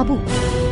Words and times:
تابو 0.00 0.18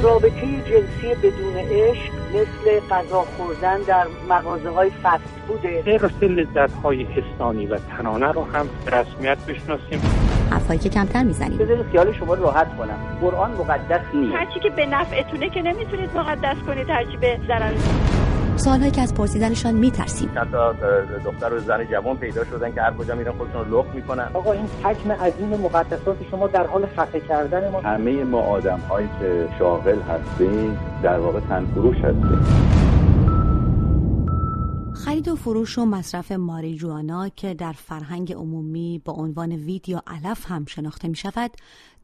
رابطه 0.02 0.40
جنسی 0.40 1.14
بدون 1.22 1.56
عشق 1.56 2.12
مثل 2.34 2.80
غذا 2.90 3.20
خوردن 3.36 3.78
در 3.78 4.06
مغازه 4.28 4.70
های 4.70 4.90
فست 5.02 5.22
بوده. 5.48 5.82
غیر 5.82 6.06
لذت 6.22 6.72
های 6.72 7.02
حسانی 7.02 7.66
و 7.66 7.78
تنانه 7.78 8.32
رو 8.32 8.44
هم 8.44 8.68
رسمیت 8.92 9.38
بشناسیم. 9.38 10.02
حرفایی 10.50 10.78
که 10.78 10.88
کمتر 10.88 11.22
می‌زنیم 11.22 11.58
بذارید 11.58 11.86
خیال 11.92 12.12
شما 12.12 12.34
راحت 12.34 12.76
کنم. 12.76 13.18
قرآن 13.20 13.50
مقدس 13.50 14.00
نیست. 14.14 14.34
هرچی 14.34 14.60
که 14.60 14.70
به 14.70 14.86
نفعتونه 14.86 15.50
که 15.50 15.62
نمی‌تونید 15.62 16.10
مقدس 16.16 16.56
کنید 16.66 16.90
هرچی 16.90 17.16
به 17.16 17.38
ضرر. 17.48 17.72
سوالهایی 18.58 18.90
که 18.90 19.02
از 19.02 19.14
پرسیدنشان 19.14 19.74
میترسیم. 19.74 20.30
چند 20.34 20.50
تا 20.50 20.72
دختر 21.24 21.52
و 21.52 21.58
زن 21.58 21.84
جوان 21.84 22.16
پیدا 22.16 22.44
شدن 22.44 22.72
که 22.72 22.82
هر 22.82 22.92
کجا 22.92 23.14
میرن 23.14 23.32
خودشون 23.32 23.64
رو 23.64 23.78
لخت 23.78 23.94
می‌کنن. 23.94 24.28
آقا 24.34 24.52
این 24.52 24.68
حجم 24.84 25.12
عظیم 25.12 25.48
مقدسات 25.48 26.16
شما 26.30 26.46
در 26.46 26.66
حال 26.66 26.86
خفه 26.96 27.20
کردن 27.20 27.70
ما 27.70 27.80
همه 27.80 28.24
ما 28.24 28.40
آدم 28.40 28.78
هایی 28.90 29.08
که 29.20 29.48
شاغل 29.58 29.98
هستیم 30.00 30.78
در 31.02 31.18
واقع 31.18 31.40
تنفروش 31.40 31.96
هستیم. 31.96 32.40
خرید 35.08 35.28
و 35.28 35.36
فروش 35.36 35.78
و 35.78 35.84
مصرف 35.84 36.32
ماریجوانا 36.32 37.28
که 37.28 37.54
در 37.54 37.72
فرهنگ 37.72 38.32
عمومی 38.32 39.02
با 39.04 39.12
عنوان 39.12 39.52
وید 39.52 39.88
یا 39.88 40.02
علف 40.06 40.50
هم 40.50 40.64
شناخته 40.64 41.08
می 41.08 41.16
شود 41.16 41.50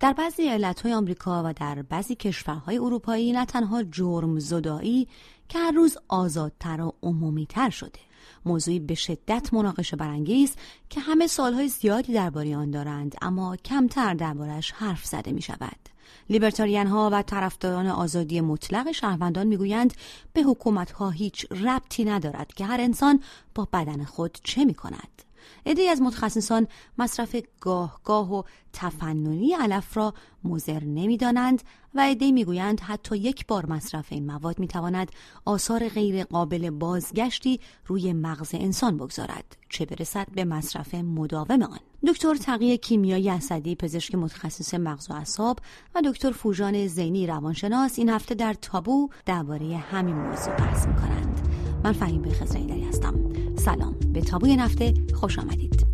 در 0.01 0.13
بعضی 0.13 0.43
ایالتهای 0.43 0.93
آمریکا 0.93 1.43
و 1.47 1.53
در 1.53 1.83
بعضی 1.83 2.15
کشورهای 2.15 2.79
اروپایی 2.79 3.33
نه 3.33 3.45
تنها 3.45 3.83
جرم 3.83 4.39
زدایی 4.39 5.09
که 5.49 5.59
هر 5.59 5.71
روز 5.71 5.99
آزادتر 6.09 6.81
و 6.81 6.95
عمومیتر 7.03 7.71
شده 7.71 8.01
موضوعی 8.45 8.81
به 8.81 8.95
شدت 8.95 9.55
مناقشه 9.55 9.97
برانگیز 9.97 10.57
که 10.91 11.01
همه 11.01 11.27
سالهای 11.27 11.69
زیادی 11.69 12.13
درباره 12.13 12.57
آن 12.57 12.71
دارند 12.71 13.15
اما 13.23 13.57
کمتر 13.57 14.15
دربارش 14.15 14.73
حرف 14.73 15.05
زده 15.05 15.33
می 15.33 15.43
شود 15.43 15.94
لیبرتاریان 16.31 16.87
ها 16.87 17.11
و 17.13 17.23
طرفداران 17.23 17.87
آزادی 17.87 18.41
مطلق 18.41 18.93
شهروندان 18.93 19.47
می‌گویند 19.47 19.95
به 20.33 20.43
حکومت 20.43 20.91
ها 20.91 21.11
هیچ 21.11 21.47
ربطی 21.51 22.05
ندارد 22.05 22.55
که 22.55 22.65
هر 22.65 22.81
انسان 22.81 23.21
با 23.55 23.69
بدن 23.73 24.05
خود 24.05 24.39
چه 24.45 24.65
می 24.65 24.75
کند. 24.75 25.23
عدهای 25.67 25.89
از 25.89 26.03
متخصصان 26.03 26.67
مصرف 26.99 27.37
گاه 27.61 28.01
گاه 28.05 28.35
و 28.35 28.43
تفننی 28.73 29.55
علف 29.55 29.97
را 29.97 30.15
مضر 30.45 30.85
نمی‌دانند 30.85 31.63
و 31.95 32.01
عدهای 32.01 32.33
می‌گویند 32.33 32.81
حتی 32.81 33.17
یک 33.17 33.47
بار 33.47 33.67
مصرف 33.67 34.07
این 34.11 34.27
مواد 34.27 34.59
می‌تواند 34.59 35.13
آثار 35.45 35.89
غیر 35.89 36.25
قابل 36.25 36.71
بازگشتی 36.71 37.61
روی 37.87 38.13
مغز 38.13 38.51
انسان 38.55 38.97
بگذارد 38.97 39.57
چه 39.69 39.87
برسد 39.87 40.27
به 40.35 40.45
مصرف 40.45 40.95
مداوم 40.95 41.63
آن. 41.63 41.79
دکتر 42.07 42.35
تقی 42.35 42.79
کیمیایی 42.79 43.31
اسدی 43.31 43.75
پزشک 43.75 44.15
متخصص 44.15 44.75
مغز 44.75 45.11
و 45.11 45.15
اعصاب 45.15 45.59
و 45.95 46.03
دکتر 46.05 46.31
فوژان 46.31 46.87
زینی 46.87 47.27
روانشناس 47.27 47.99
این 47.99 48.09
هفته 48.09 48.35
در 48.35 48.55
تابو 48.55 49.09
درباره 49.27 49.77
همین 49.77 50.15
موضوع 50.15 50.57
بحث 50.57 50.87
می‌کنند. 50.87 51.49
من 51.85 51.93
فهیم 51.93 52.31
خزرعیدری 52.31 52.85
هستم. 52.85 53.34
سلام. 53.65 53.95
به 54.13 54.21
تابوی 54.21 54.57
نفته 54.57 54.95
خوش 55.15 55.39
آمدید. 55.39 55.94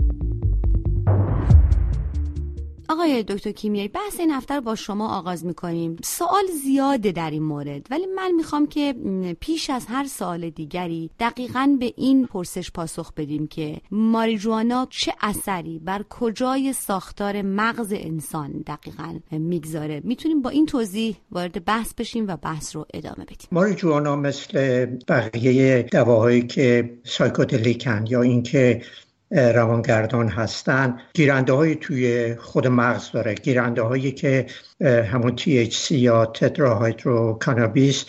آقای 2.90 3.22
دکتر 3.22 3.50
کیمیایی 3.50 3.88
بحث 3.88 4.20
این 4.20 4.30
هفته 4.30 4.54
رو 4.54 4.60
با 4.60 4.74
شما 4.74 5.18
آغاز 5.18 5.44
می‌کنیم. 5.44 5.96
سوال 6.04 6.46
زیاده 6.64 7.12
در 7.12 7.30
این 7.30 7.42
مورد 7.42 7.86
ولی 7.90 8.06
من 8.06 8.32
می‌خوام 8.32 8.66
که 8.66 8.94
پیش 9.40 9.70
از 9.70 9.86
هر 9.88 10.04
سوال 10.04 10.50
دیگری 10.50 11.10
دقیقا 11.20 11.76
به 11.80 11.92
این 11.96 12.26
پرسش 12.26 12.70
پاسخ 12.70 13.12
بدیم 13.12 13.46
که 13.46 13.80
ماریجوانا 13.90 14.86
چه 14.90 15.12
اثری 15.20 15.78
بر 15.78 16.04
کجای 16.10 16.72
ساختار 16.72 17.42
مغز 17.42 17.92
انسان 17.96 18.64
دقیقا 18.66 19.18
می‌گذاره؟ 19.30 20.00
می‌تونیم 20.04 20.42
با 20.42 20.50
این 20.50 20.66
توضیح 20.66 21.16
وارد 21.32 21.64
بحث 21.64 21.94
بشیم 21.94 22.24
و 22.28 22.36
بحث 22.36 22.76
رو 22.76 22.86
ادامه 22.94 23.24
بدیم. 23.24 23.48
ماریجوانا 23.52 24.16
مثل 24.16 24.86
بقیه 25.08 25.82
دواهایی 25.82 26.42
که 26.46 26.98
سایکودلیکن 27.04 28.04
یا 28.08 28.22
اینکه 28.22 28.82
روانگردان 29.30 30.28
هستن. 30.28 31.00
گیرنده 31.14 31.52
های 31.52 31.74
توی 31.74 32.34
خود 32.34 32.66
مغز 32.66 33.10
داره. 33.10 33.34
گیرنده 33.34 33.82
هایی 33.82 34.12
که 34.12 34.46
همون 34.80 35.36
THC 35.36 35.90
یا 35.90 36.26
تتراهایدرو 36.26 37.38
کانابیس 37.40 38.04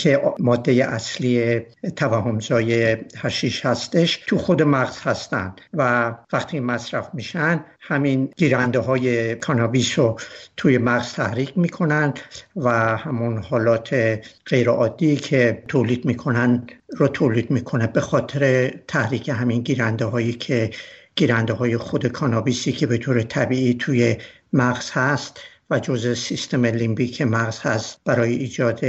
که 0.00 0.22
ماده 0.38 0.72
اصلی 0.72 1.60
توهمزای 1.96 2.96
هشیش 3.16 3.66
هستش 3.66 4.16
تو 4.26 4.38
خود 4.38 4.62
مغز 4.62 4.98
هستن 5.00 5.54
و 5.74 6.14
وقتی 6.32 6.60
مصرف 6.60 7.10
میشن 7.14 7.64
همین 7.80 8.32
گیرنده 8.36 8.78
های 8.78 9.34
کانابیس 9.34 9.98
رو 9.98 10.18
توی 10.56 10.78
مغز 10.78 11.12
تحریک 11.12 11.58
می‌کنن 11.58 12.14
و 12.56 12.96
همون 12.96 13.42
حالات 13.42 14.20
غیرعادی 14.46 15.16
که 15.16 15.62
تولید 15.68 16.04
می‌کنن 16.04 16.66
رو 16.96 17.08
تولید 17.08 17.50
می‌کنه 17.50 17.86
به 17.86 18.00
خاطر 18.00 18.68
تحریک 18.88 19.28
همین 19.28 19.62
گیرنده 19.62 20.04
هایی 20.04 20.32
که 20.32 20.70
گیرنده 21.16 21.52
های 21.52 21.76
خود 21.76 22.06
کانابیسی 22.06 22.72
که 22.72 22.86
به 22.86 22.98
طور 22.98 23.22
طبیعی 23.22 23.74
توی 23.74 24.16
مغز 24.52 24.90
هست. 24.90 25.40
و 25.70 25.78
جزء 25.78 26.14
سیستم 26.14 26.66
لیمبیک 26.66 27.22
مغز 27.22 27.58
هست 27.58 28.00
برای 28.04 28.34
ایجاد 28.34 28.80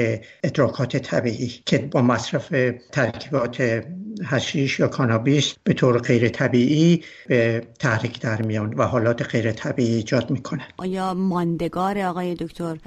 ادراکات 0.43 0.97
طبیعی 0.97 1.53
که 1.65 1.77
با 1.77 2.01
مصرف 2.01 2.53
ترکیبات 2.91 3.83
هشیش 4.23 4.79
یا 4.79 4.87
کانابیس 4.87 5.55
به 5.63 5.73
طور 5.73 5.97
غیر 5.97 6.29
طبیعی 6.29 7.03
به 7.27 7.67
تحریک 7.79 8.21
در 8.21 8.41
میان 8.41 8.73
و 8.73 8.83
حالات 8.83 9.21
غیر 9.21 9.51
طبیعی 9.51 9.95
ایجاد 9.95 10.31
می‌کنه 10.31 10.67
آیا 10.77 11.13
ماندگار 11.13 11.99
آقای 11.99 12.35
دکتر 12.35 12.77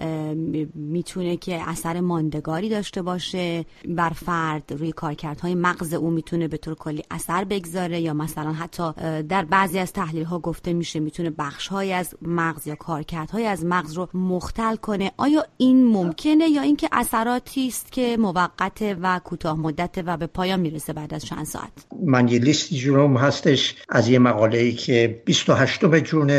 می‌تونه 0.75 1.37
که 1.37 1.69
اثر 1.69 2.01
ماندگاری 2.01 2.69
داشته 2.69 3.03
باشه 3.03 3.65
بر 3.89 4.11
فرد؟ 4.11 4.73
روی 4.73 4.93
کارکردهای 4.93 5.55
مغز 5.55 5.95
او 5.95 6.11
می‌تونه 6.11 6.49
به 6.49 6.57
طور 6.57 6.75
کلی 6.75 7.03
اثر 7.11 7.45
بگذاره 7.45 8.01
یا 8.01 8.15
مثلا 8.15 8.53
حتی 8.53 8.93
در 9.29 9.45
بعضی 9.45 9.79
از 9.79 9.93
تحلیل 9.93 10.25
ها 10.25 10.39
گفته 10.39 10.73
میشه 10.73 11.01
می‌تونه 11.01 11.31
بخش 11.31 11.69
های 11.69 11.93
از 11.93 12.15
مغز 12.23 12.67
یا 12.67 12.75
کارکردهای 12.75 13.47
از 13.47 13.65
مغز 13.65 13.84
رو 13.91 14.09
مختل 14.15 14.77
کنه. 14.77 15.13
آیا 15.17 15.45
این 15.57 15.87
ممکنه 15.87 16.49
یا 16.49 16.63
اینکه 16.63 16.89
اثراتی 16.93 17.67
است 17.67 17.93
که 17.93 18.17
موقت 18.17 18.97
و 19.03 19.21
کوتاه 19.25 19.59
مدت 19.59 20.03
و 20.07 20.17
به 20.17 20.27
پایان 20.27 20.61
می‌رسه 20.61 20.93
بعد 20.93 21.15
از 21.15 21.25
چند 21.25 21.47
ساعت؟ 21.47 21.73
من 22.07 22.29
یه 22.29 22.39
لیست 22.39 22.75
جروم 22.75 23.17
هستش 23.17 23.77
از 23.89 24.09
یه 24.09 24.19
مقاله 24.19 24.59
ای 24.59 24.73
که 24.73 25.23
28 25.25 25.85
جون 25.85 26.31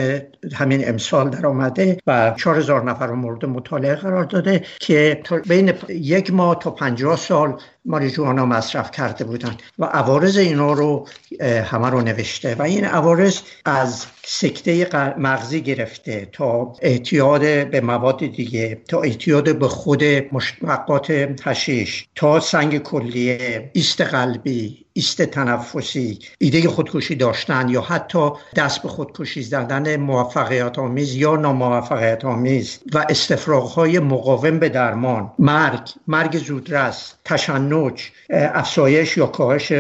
همین 0.54 0.90
امسال 0.90 1.30
در 1.30 1.46
آمده 1.46 1.98
و 2.08 2.34
4000 2.38 2.84
نفر 2.84 3.08
رو 3.08 3.16
مورد 3.16 3.46
مطالعه 3.46 3.96
قرار 3.96 4.24
داده 4.24 4.64
که 4.80 5.22
بین 5.48 5.74
یک 5.90 6.34
ماه 6.34 6.60
تا 6.60 6.72
50 6.72 7.18
سال 7.18 7.58
ماریجوانا 7.86 8.46
مصرف 8.46 8.92
کرده 8.92 9.24
بودند 9.24 9.62
و 9.80 9.86
عوارض 9.86 10.38
اینا 10.38 10.74
رو 10.74 11.08
همه 11.42 11.90
رو 11.90 12.02
نوشته 12.02 12.56
و 12.56 12.62
این 12.62 12.86
عوارض 12.86 13.42
از 13.66 14.06
سکته 14.24 14.90
مغزی 15.18 15.62
گرفته 15.62 16.30
تا 16.32 16.74
اعتیاد 16.82 17.70
به 17.70 17.82
مواد 17.82 18.20
دیگه 18.20 18.82
تا 18.88 19.02
اعتیاد 19.02 19.60
به 19.60 19.68
خود 19.68 20.04
مشتقات 20.32 21.12
هشیش 21.44 22.08
تا 22.16 22.40
سنگ 22.40 22.78
کلیه 22.78 23.70
ایست 23.74 24.02
قلبی 24.02 24.85
ایست 24.98 25.22
تنفسی 25.22 26.20
ایده 26.38 26.70
خودکشی 26.70 27.16
داشتن 27.16 27.70
یا 27.70 27.82
حتی 27.82 28.30
دست 28.56 28.82
به 28.82 28.90
خودکشی 28.90 29.42
زدن 29.42 29.96
موفقیت 29.96 30.80
آمیز 30.80 31.16
یا 31.16 31.36
ناموفقیت 31.36 32.26
آمیز 32.26 32.80
و 32.94 33.06
استفراغ 33.10 33.68
های 33.68 34.00
مقاوم 34.00 34.60
به 34.60 34.70
درمان 34.70 35.32
مرگ 35.40 35.90
مرگ 36.08 36.38
زودرس 36.38 37.14
تشنج 37.26 38.12
افسایش 38.30 39.18
یا 39.18 39.26
کاهش 39.26 39.74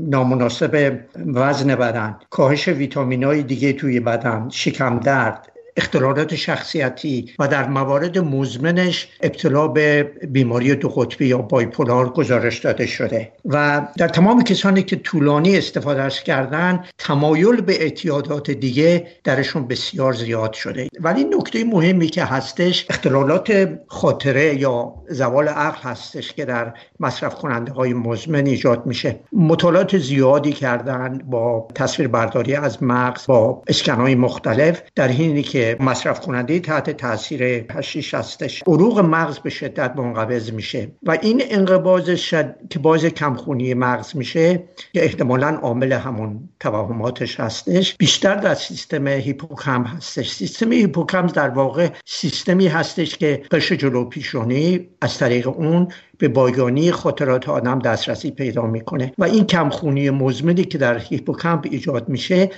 نامناسب 0.00 1.00
وزن 1.26 1.74
بدن 1.74 2.16
کاهش 2.30 2.68
ویتامین 2.68 3.24
های 3.24 3.42
دیگه 3.42 3.72
توی 3.72 4.00
بدن 4.00 4.48
شکم 4.48 4.98
درد 4.98 5.49
اختلالات 5.76 6.34
شخصیتی 6.34 7.32
و 7.38 7.48
در 7.48 7.68
موارد 7.68 8.18
مزمنش 8.18 9.08
ابتلا 9.20 9.68
به 9.68 10.02
بیماری 10.28 10.74
دو 10.74 10.88
قطبی 10.88 11.26
یا 11.26 11.38
بایپولار 11.38 12.08
گزارش 12.08 12.58
داده 12.58 12.86
شده. 12.86 13.32
و 13.44 13.86
در 13.98 14.08
تمام 14.08 14.44
کسانی 14.44 14.82
که 14.82 14.96
طولانی 14.96 15.58
استفاده 15.58 16.10
کردن 16.10 16.84
تمایل 16.98 17.60
به 17.60 17.82
اعتیادات 17.82 18.50
دیگه 18.50 19.06
درشون 19.24 19.66
بسیار 19.66 20.12
زیاد 20.12 20.52
شده. 20.52 20.88
ولی 21.00 21.24
نکته 21.24 21.64
مهمی 21.64 22.06
که 22.06 22.24
هستش 22.24 22.86
اختلالات 22.90 23.68
خاطره 23.86 24.54
یا 24.54 24.94
زوال 25.08 25.48
عقل 25.48 25.78
هستش 25.82 26.32
که 26.32 26.44
در 26.44 26.74
مصرف 27.00 27.34
کننده 27.34 27.72
های 27.72 27.94
مزمن 27.94 28.46
ایجاد 28.46 28.86
میشه. 28.86 29.20
مطالعات 29.32 29.98
زیادی 29.98 30.52
کردن 30.52 31.18
با 31.18 31.68
تصویر 31.74 32.08
برداری 32.08 32.54
از 32.54 32.82
مغز 32.82 33.26
با 33.26 33.62
اسکن 33.68 33.94
های 33.94 34.14
مختلف 34.14 34.82
در 34.94 35.08
حینی 35.08 35.42
که 35.42 35.59
که 35.60 35.76
مصرف 35.80 36.20
کننده 36.20 36.60
تحت 36.60 36.90
تاثیر 36.90 37.42
هشیش 37.72 38.14
هستش 38.14 38.62
عروق 38.66 38.98
مغز 38.98 39.38
به 39.38 39.50
شدت 39.50 39.96
منقبض 39.96 40.52
میشه 40.52 40.92
و 41.02 41.18
این 41.22 41.42
انقباض 41.50 42.10
شد... 42.10 42.54
که 42.70 42.78
باز 42.78 43.04
کمخونی 43.04 43.74
مغز 43.74 44.16
میشه 44.16 44.62
که 44.92 45.04
احتمالا 45.04 45.48
عامل 45.48 45.92
همون 45.92 46.48
توهماتش 46.60 47.40
هستش. 47.40 47.96
بیشتر 47.96 48.34
در 48.34 48.54
سیستم 48.54 49.06
هیپوکمپ 49.06 49.82
هستش. 49.84 50.30
سیستم 50.30 50.72
هیپوکمپ 50.72 51.26
در 51.26 51.48
واقع 51.48 51.88
سیستمی 52.04 52.66
هستش 52.66 53.16
که 53.16 53.42
قش 53.50 53.72
جلو 53.72 54.04
پیشونی 54.04 54.88
از 55.00 55.18
طریق 55.18 55.48
اون 55.48 55.88
به 56.18 56.28
بایگانی 56.28 56.92
خاطرات 56.92 57.48
آدم 57.48 57.78
دسترسی 57.78 58.30
پیدا 58.30 58.66
می‌کنه 58.66 59.12
و 59.18 59.24
این 59.24 59.46
کمخونی 59.46 60.10
مزمنی 60.10 60.64
که 60.64 60.78
در 60.78 60.98
هیپوکامپ 60.98 61.66
ایجاد 61.70 62.08
میشه 62.08 62.50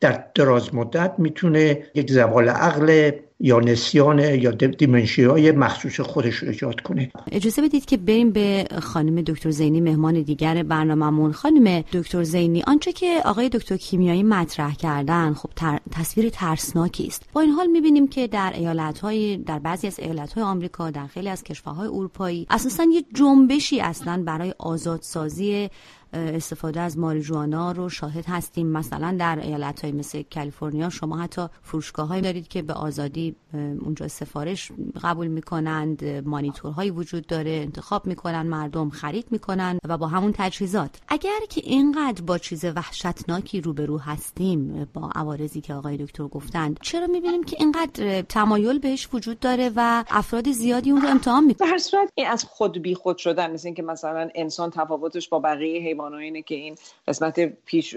در 0.00 0.24
دراز 0.34 0.74
مدت 0.74 1.14
می‌تونه 1.18 1.82
یک 1.94 2.10
زوال 2.10 2.48
عقل 2.48 3.10
یا 3.40 3.60
نسیان 3.60 4.18
یا 4.18 4.50
دیمنشی 4.50 5.24
های 5.24 5.52
مخصوص 5.52 6.00
خودش 6.00 6.34
رو 6.34 6.48
ایجاد 6.48 6.80
کنه. 6.80 7.10
اجازه 7.32 7.62
بدید 7.62 7.84
که 7.84 7.96
بریم 7.96 8.30
به 8.30 8.66
خانم 8.82 9.22
دکتر 9.22 9.50
زینی 9.50 9.80
مهمان 9.80 10.22
دیگر 10.22 10.62
برنامهمون. 10.62 11.32
خانم 11.32 11.84
دکتر 11.92 12.22
زینی 12.22 12.62
آنچه 12.62 12.92
که 12.92 13.20
آقای 13.24 13.48
دکتر 13.48 13.76
کیمیایی 13.76 14.22
مطرح 14.22 14.74
کردن 14.74 15.34
خب 15.34 15.50
تصویر 15.90 16.28
ترسناکی 16.28 17.06
است. 17.06 17.22
با 17.32 17.40
این 17.40 17.50
حال 17.50 17.66
می‌بینیم 17.66 18.08
که 18.08 18.26
در 18.26 18.52
ایالت 18.56 19.00
در 19.46 19.58
بعضی 19.58 19.86
از 19.86 20.00
ایالت 20.00 20.32
های 20.32 20.44
آمریکا 20.44 20.90
در 20.90 21.06
خیلی 21.06 21.28
از 21.28 21.44
کشورهای 21.44 21.88
اروپایی 21.88 22.46
اساسا 22.50 22.84
یه 22.92 23.04
جنبشی 23.14 23.80
اصلا 23.80 24.22
برای 24.26 24.54
آزادسازی 24.58 25.70
استفاده 26.12 26.80
از 26.80 26.98
ماریجوانا 26.98 27.72
رو 27.72 27.88
شاهد 27.88 28.24
هستیم. 28.28 28.66
مثلا 28.66 29.16
در 29.18 29.38
ایالت 29.42 29.80
های 29.80 29.92
مثل 29.92 30.22
کالیفرنیا 30.34 30.90
شما 30.90 31.18
حتی 31.18 31.46
فروشگاه 31.62 32.20
دارید 32.20 32.48
که 32.48 32.62
به 32.62 32.72
آزادی 32.72 33.29
اونجا 33.54 34.08
سفارش 34.08 34.72
قبول 35.02 35.26
می‌کنند 35.26 36.04
مانیتورهایی 36.04 36.90
وجود 36.90 37.26
داره 37.26 37.50
انتخاب 37.50 38.06
می‌کنن 38.06 38.42
مردم 38.42 38.90
خرید 38.90 39.26
می‌کنن 39.30 39.78
و 39.88 39.98
با 39.98 40.06
همون 40.06 40.32
تجهیزات. 40.36 40.90
اگر 41.08 41.40
که 41.48 41.60
اینقدر 41.64 42.22
با 42.22 42.38
چیز 42.38 42.64
وحشتناکی 42.64 43.60
روبرو 43.60 43.98
هستیم 43.98 44.88
با 44.94 45.10
عوارضی 45.14 45.60
که 45.60 45.74
آقای 45.74 45.96
دکتر 45.96 46.24
گفتند 46.24 46.78
چرا 46.82 47.06
می‌بینیم 47.06 47.44
که 47.44 47.56
اینقدر 47.60 48.22
تمایل 48.22 48.78
بهش 48.78 49.08
وجود 49.12 49.40
داره 49.40 49.70
و 49.76 50.04
افراد 50.10 50.50
زیادی 50.50 50.90
اون 50.90 51.02
رو 51.02 51.08
امتحان 51.08 51.44
می‌کنن 51.44 51.78
صورت 51.78 52.12
این 52.14 52.26
از 52.26 52.44
خود 52.44 52.82
بی 52.82 52.94
خود 52.94 53.18
شدن 53.18 53.52
مثل 53.52 53.68
اینکه 53.68 53.82
مثلا 53.82 54.28
انسان 54.34 54.70
تفاوتش 54.70 55.28
با 55.28 55.38
بقیه 55.38 55.80
حیوانات 55.80 56.20
اینه 56.20 56.42
که 56.42 56.54
این 56.54 56.74
قسمت 57.08 57.40
پیش 57.64 57.96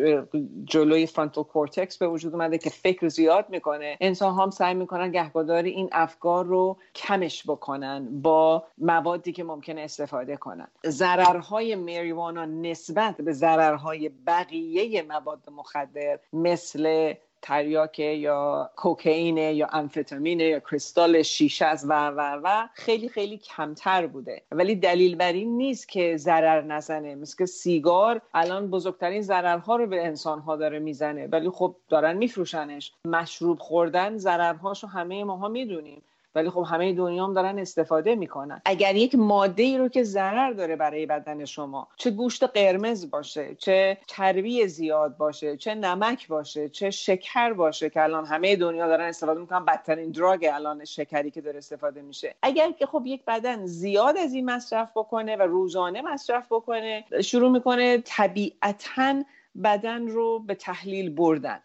جلوی 0.66 1.06
frontal 1.06 1.44
cortex 1.44 1.98
به 1.98 2.08
وجود 2.08 2.34
اومده 2.34 2.58
که 2.58 2.70
فکر 2.70 3.08
زیاد 3.08 3.46
می‌کنه. 3.50 3.98
انسان 4.02 4.40
هم 4.40 4.50
سعی 4.50 4.74
می‌کنن 4.74 5.12
گهگداری 5.24 5.70
این 5.70 5.90
افکار 5.92 6.46
رو 6.46 6.78
کمش 6.96 7.44
بکنن 7.48 8.22
با 8.22 8.64
موادی 8.78 9.32
که 9.32 9.44
ممکنه 9.44 9.82
استفاده 9.82 10.38
کنن. 10.38 10.68
ضررهای 10.86 11.76
ماریجوانا 11.76 12.46
نسبت 12.46 13.22
به 13.22 13.34
ضررهای 13.34 14.10
بقیه 14.10 15.02
مواد 15.02 15.50
مخدر 15.50 16.20
مثل 16.34 17.14
تریاکه 17.44 18.04
یا 18.04 18.72
کوکئین 18.76 19.38
یا 19.38 19.68
امفتامینه 19.74 20.44
یا 20.44 20.60
کریستال 20.60 21.22
شیشه 21.22 21.66
است 21.66 21.86
و 21.90 22.08
و 22.10 22.40
و 22.44 22.68
خیلی 22.74 23.10
خیلی 23.10 23.38
کمتر 23.38 24.08
بوده. 24.08 24.42
ولی 24.52 24.76
دلیل 24.76 25.16
بر 25.16 25.32
این 25.34 25.58
نیست 25.58 25.90
که 25.90 26.18
ضرر 26.18 26.62
نزنه. 26.62 27.16
مثل 27.16 27.38
که 27.38 27.46
سیگار 27.46 28.22
الان 28.34 28.70
بزرگترین 28.70 29.22
ضررها 29.22 29.76
رو 29.76 29.88
به 29.88 30.06
انسانها 30.06 30.56
داره 30.56 30.80
می‌زنه. 30.80 31.28
ولی 31.28 31.50
خب 31.50 31.76
دارن 31.90 32.18
میفروشنش. 32.18 32.94
مشروب 33.06 33.60
خوردن 33.60 34.18
ضررهاشو 34.18 34.88
همه 34.88 35.24
ماها 35.24 35.48
می‌دونیم. 35.48 36.02
ولی 36.36 36.50
خب 36.50 36.66
همه 36.70 36.94
دنیا 36.94 37.26
هم 37.26 37.34
دارن 37.34 37.60
استفاده 37.60 38.16
می‌کنن. 38.16 38.62
اگر 38.66 38.96
یک 38.96 39.16
ماده 39.16 39.64
ای 39.64 39.78
رو 39.78 39.88
که 39.88 40.04
ضرر 40.04 40.52
داره 40.52 40.76
برای 40.76 41.06
بدن 41.06 41.46
شما 41.46 41.88
چه 41.96 42.12
گوشت 42.12 42.44
قرمز 42.44 43.10
باشه 43.10 43.56
چه 43.56 43.98
چربی 44.08 44.68
زیاد 44.68 45.18
باشه 45.18 45.58
چه 45.58 45.76
نمک 45.76 46.28
باشه 46.28 46.70
چه 46.70 46.90
شکر 46.90 47.54
باشه 47.54 47.90
که 47.90 48.04
الان 48.04 48.26
همه 48.26 48.56
دنیا 48.56 48.88
دارن 48.88 49.06
استفاده 49.06 49.40
می‌کنن 49.40 49.66
بدترین 49.66 50.12
دراگ 50.12 50.50
الان 50.54 50.86
شکری 50.86 51.32
که 51.32 51.42
داره 51.42 51.58
استفاده 51.58 52.02
میشه. 52.02 52.36
اگر 52.42 52.72
که 52.72 52.86
خب 52.86 53.04
یک 53.06 53.26
بدن 53.28 53.66
زیاد 53.66 54.18
از 54.18 54.34
این 54.34 54.46
مصرف 54.46 54.90
بکنه 54.96 55.36
و 55.36 55.42
روزانه 55.42 56.02
مصرف 56.02 56.46
بکنه 56.52 57.06
شروع 57.24 57.52
می‌کنه 57.52 57.98
طبیعتا 57.98 59.24
بدن 59.64 60.08
رو 60.08 60.40
به 60.40 60.56
تحلیل 60.56 61.10
بردن. 61.16 61.60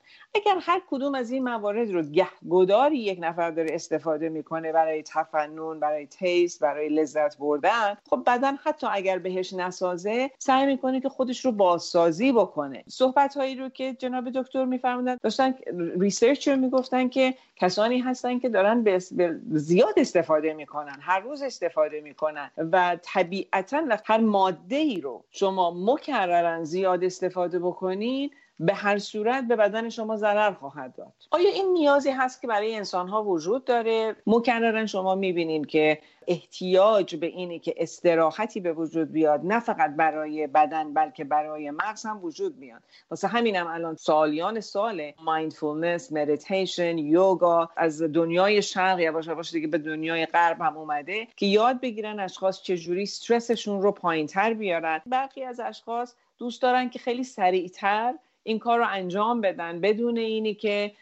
اگر 0.47 0.59
هر 0.61 0.83
کدوم 0.91 1.15
از 1.15 1.31
این 1.31 1.45
موارد 1.45 1.91
رو 1.91 2.03
گهگداری 2.03 2.99
یک 2.99 3.19
نفر 3.23 3.51
داره 3.51 3.75
استفاده 3.75 4.29
می‌کنه 4.29 4.73
برای 4.73 5.03
تفنن 5.03 5.81
برای 5.81 6.07
taste 6.07 6.61
برای 6.61 6.89
لذت 6.89 7.39
بردن 7.39 7.97
خب 8.11 8.23
بدن 8.27 8.57
حتی 8.57 8.87
اگر 8.91 9.19
بهش 9.19 9.53
نسازه 9.53 10.31
سعی 10.39 10.67
می‌کنه 10.67 11.01
که 11.01 11.09
خودش 11.09 11.45
رو 11.45 11.53
بازسازی 11.53 12.33
بکنه. 12.33 12.85
صحبت 12.89 13.37
هایی 13.37 13.57
رو 13.57 13.69
که 13.69 13.93
جناب 13.93 14.31
دکتر 14.31 14.65
میفرمودن 14.65 15.17
داشتن 15.23 15.55
researcher 16.01 16.55
می‌گفتن 16.55 17.09
که 17.09 17.35
کسانی 17.57 17.99
هستن 17.99 18.39
که 18.39 18.49
دارن 18.49 18.83
به 18.83 18.99
زیاد 19.51 19.95
استفاده 19.97 20.55
می‌کنن 20.55 20.97
هر 21.01 21.21
روز 21.21 21.43
استفاده 21.43 22.01
می‌کنن 22.01 22.51
و 22.73 22.97
طبیعتا 23.03 23.83
هر 24.05 24.21
ماده 24.21 24.77
ای 24.77 25.01
رو 25.01 25.25
شما 25.31 25.71
مکررن 25.71 26.65
زیاد 26.65 27.05
استفاده 27.05 27.59
بکنین 27.59 28.31
به 28.61 28.75
هر 28.75 28.99
صورت 28.99 29.45
به 29.45 29.57
بدن 29.57 29.89
شما 29.89 30.17
ضرر 30.17 30.53
خواهد 30.53 30.95
داد. 30.95 31.13
آیا 31.31 31.51
این 31.51 31.73
نیازی 31.73 32.11
هست 32.11 32.43
که 32.43 32.47
برای 32.47 32.75
انسان 32.75 33.09
ها 33.09 33.25
وجود 33.25 33.65
داره؟ 33.65 34.17
مکرراً 34.27 34.87
شما 34.87 35.15
می‌بینیم 35.15 35.65
که 35.65 35.99
احتیاج 36.29 37.17
به 37.17 37.27
اینه 37.27 37.59
که 37.59 37.75
استراحتی 37.77 38.61
به 38.61 38.73
وجود 38.73 39.13
بیاد 39.13 39.41
نه 39.45 39.61
فقط 39.61 39.97
برای 39.97 40.47
بدن 40.47 40.95
بلکه 40.95 41.25
برای 41.25 41.71
مغز 41.71 42.07
هم 42.07 42.25
وجود 42.25 42.59
میاد. 42.59 42.83
واسه 43.11 43.29
همینم 43.29 43.67
هم 43.67 43.75
الان 43.75 43.95
سالیان 43.95 44.61
سال 44.61 45.13
mindfulness 45.25 46.13
meditation 46.13 46.99
یوگا 46.99 47.69
از 47.77 48.03
دنیای 48.03 48.63
شرق 48.63 49.01
یواش 49.01 49.27
یواش 49.27 49.51
دیگه 49.51 49.69
به 49.69 49.79
دنیای 49.79 50.27
غرب 50.27 50.61
هم 50.61 50.77
اومده 50.77 51.29
که 51.37 51.47
یاد 51.47 51.81
بگیرن 51.81 52.21
اشخاص 52.21 52.63
چجوری 52.63 53.03
استرسشون 53.03 53.83
رو 53.83 53.93
پایینتر 53.93 54.55
بیارن. 54.55 55.01
برخی 55.07 55.45
از 55.45 55.61
اشخاص 55.61 56.15
دوست 56.39 56.63
دارن 56.63 56.91
که 56.91 56.99
خیلی 56.99 57.25
سریعتر 57.25 58.15
این 58.49 58.59
کار 58.59 58.79
رو 58.79 58.87
انجام 58.89 59.41
بدن 59.41 59.81
بدون 59.81 60.19
اینی 60.19 60.55
که 60.55 60.93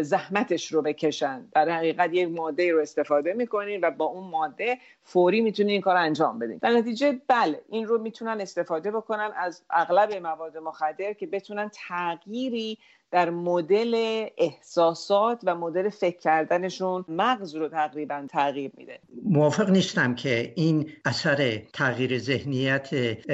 زحمتش 0.00 0.72
رو 0.72 0.82
بکشن. 0.82 1.48
در 1.52 1.68
حقیقت 1.68 2.14
یک 2.14 2.28
ماده 2.28 2.72
رو 2.72 2.80
استفاده 2.80 3.32
می‌کنین 3.32 3.80
و 3.80 3.90
با 3.90 4.04
اون 4.04 4.30
ماده 4.30 4.78
فوری 5.02 5.40
می‌تونین 5.40 5.70
این 5.72 5.80
کار 5.80 5.96
انجام 5.96 6.38
بدین. 6.38 6.58
در 6.58 6.70
نتیجه 6.70 7.20
بله 7.28 7.60
این 7.68 7.86
رو 7.86 7.98
می‌تونن 7.98 8.40
استفاده 8.40 8.90
بکنن 8.90 9.30
از 9.36 9.62
اغلب 9.70 10.12
مواد 10.14 10.58
مخدر 10.58 11.12
که 11.12 11.26
بتونن 11.26 11.70
تغییری 11.88 12.78
در 13.10 13.30
مدل 13.30 14.24
احساسات 14.38 15.40
و 15.44 15.54
مدل 15.54 15.88
فکر 15.88 16.18
کردنشون 16.18 17.04
مغز 17.08 17.54
رو 17.54 17.68
تقریبا 17.68 18.26
تغییر 18.30 18.70
میده. 18.76 18.98
موافق 19.24 19.70
نیستم 19.70 20.14
که 20.14 20.52
این 20.56 20.90
اثر 21.04 21.62
تغییر 21.72 22.18
ذهنیت 22.18 22.90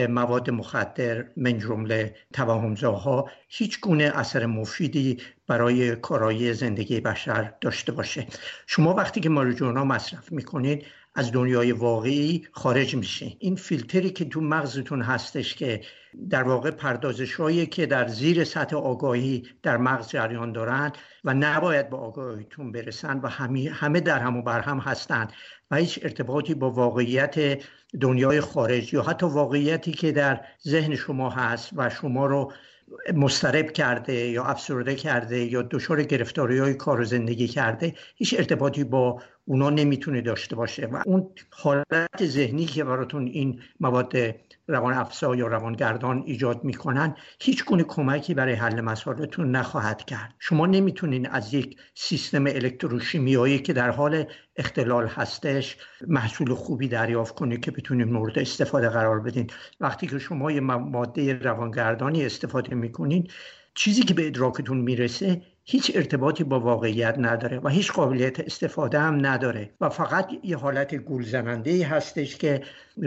مواد 0.09 0.51
مخدر 0.51 1.25
من 1.37 1.59
جمله 1.59 2.15
توهمزاها 2.33 3.31
هیچ 3.49 3.81
گونه 3.81 4.13
اثر 4.15 4.47
مفیدی 4.47 5.19
برای 5.47 5.97
کارایی 5.97 6.53
زندگی 6.53 7.01
بشر 7.01 7.53
داشته 7.61 7.93
باشه. 7.93 8.27
شما 8.67 8.95
وقتی 8.95 9.21
که 9.21 9.29
ماریجوانا 9.29 9.85
مصرف 9.85 10.33
می‌کنید 10.33 10.85
از 11.17 11.33
دنیای 11.33 11.73
واقعی 11.73 12.47
خارج 12.53 12.97
میشه 12.97 13.33
این 13.39 13.57
فیلتری 13.57 14.11
که 14.11 14.25
تو 14.25 14.41
مغزتون 14.41 15.03
هستش 15.03 15.55
که 15.55 15.81
در 16.31 16.43
واقع 16.43 16.71
پردازش 16.71 17.35
هایی 17.35 17.67
که 17.67 17.87
در 17.87 18.09
زیر 18.09 18.45
سطح 18.45 18.77
آگاهی 18.77 19.43
در 19.63 19.77
مغز 19.77 20.09
جریان 20.09 20.53
دارند 20.53 20.99
و 21.25 21.35
نباید 21.35 21.91
به 21.91 21.97
آگاهیتون 21.97 22.73
برسن 22.73 23.21
و 23.21 23.29
همه 23.73 24.01
در 24.01 24.19
هم 24.19 24.37
و 24.37 24.43
بر 24.43 24.61
هم 24.61 24.79
هستند 24.79 25.33
و 25.71 25.77
هیچ 25.77 26.01
ارتباطی 26.03 26.55
با 26.55 26.71
واقعیت 26.71 27.59
دنیای 28.01 28.41
خارج 28.41 28.95
یا 28.95 29.03
حتی 29.03 29.27
واقعیتی 29.27 29.93
که 29.93 30.13
در 30.13 30.41
ذهن 30.69 30.95
شما 30.95 31.31
هست 31.31 31.71
و 31.77 31.91
شما 31.91 32.27
رو 32.27 32.53
مسترب 33.15 33.73
کرده 33.73 34.15
یا 34.15 34.45
افسرده 34.45 34.95
کرده 34.95 35.45
یا 35.45 35.63
دچار 35.63 36.03
گرفتاری 36.03 36.59
های 36.59 36.75
کار 36.75 37.01
و 37.01 37.05
زندگی 37.05 37.49
کرده 37.49 37.95
هیچ 38.17 38.35
ارتباطی 38.39 38.85
با 38.85 39.23
اونا 39.49 39.71
نمی‌تونه 39.71 40.21
داشته 40.21 40.57
باشه. 40.57 40.87
و 40.87 41.03
اون 41.07 41.31
حالت 41.51 42.25
ذهنی 42.25 42.67
که 42.67 42.85
براتون 42.85 43.27
این 43.27 43.61
مواد 43.81 44.13
روان 44.69 44.95
افزا 44.95 45.37
یا 45.37 45.47
روانگردان 45.47 46.23
ایجاد 46.27 46.65
می‌کنن 46.65 47.17
هیچ 47.41 47.65
گونه 47.65 47.83
کمکی 47.83 48.35
برای 48.35 48.55
حل 48.55 48.81
مسائلتون 48.81 49.51
نخواهد 49.51 50.05
کرد. 50.05 50.35
شما 50.39 50.67
نمی‌تونین 50.67 51.27
از 51.27 51.55
یک 51.55 51.77
سیستم 51.95 52.47
الکتروشیمیایی 52.47 53.59
که 53.59 53.73
در 53.73 53.91
حال 53.91 54.25
اختلال 54.57 55.07
هستش 55.07 55.77
محصول 56.07 56.55
خوبی 56.55 56.89
دریافت 56.89 57.35
کنید 57.35 57.61
که 57.61 57.71
بتونید 57.71 58.09
مورد 58.09 58.39
استفاده 58.39 58.89
قرار 58.89 59.21
بدین. 59.21 59.47
وقتی 59.81 60.07
که 60.07 60.19
شما 60.19 60.53
یه 60.53 60.61
ماده 60.61 61.39
روانگردانی 61.39 62.27
استفاده 62.27 62.75
می‌کنین 62.75 63.29
چیزی 63.75 64.03
که 64.03 64.15
به 64.15 64.27
ادراکتون 64.27 64.77
می‌رسه 64.77 65.43
هیچ 65.69 65.93
ارتباطی 65.95 66.45
با 66.45 66.61
واقعیت 66.61 67.15
نداره 67.19 67.59
و 67.59 67.69
هیچ 67.69 67.93
قابلیت 67.93 68.41
استفاده 68.41 69.01
هم 69.01 69.27
نداره 69.27 69.71
و 69.81 69.89
فقط 69.89 70.31
یه 70.43 70.57
حالت 70.57 70.95
گول 70.95 71.25
زننده 71.25 71.71
ای 71.71 71.83
هستش 71.83 72.37
که 72.37 72.63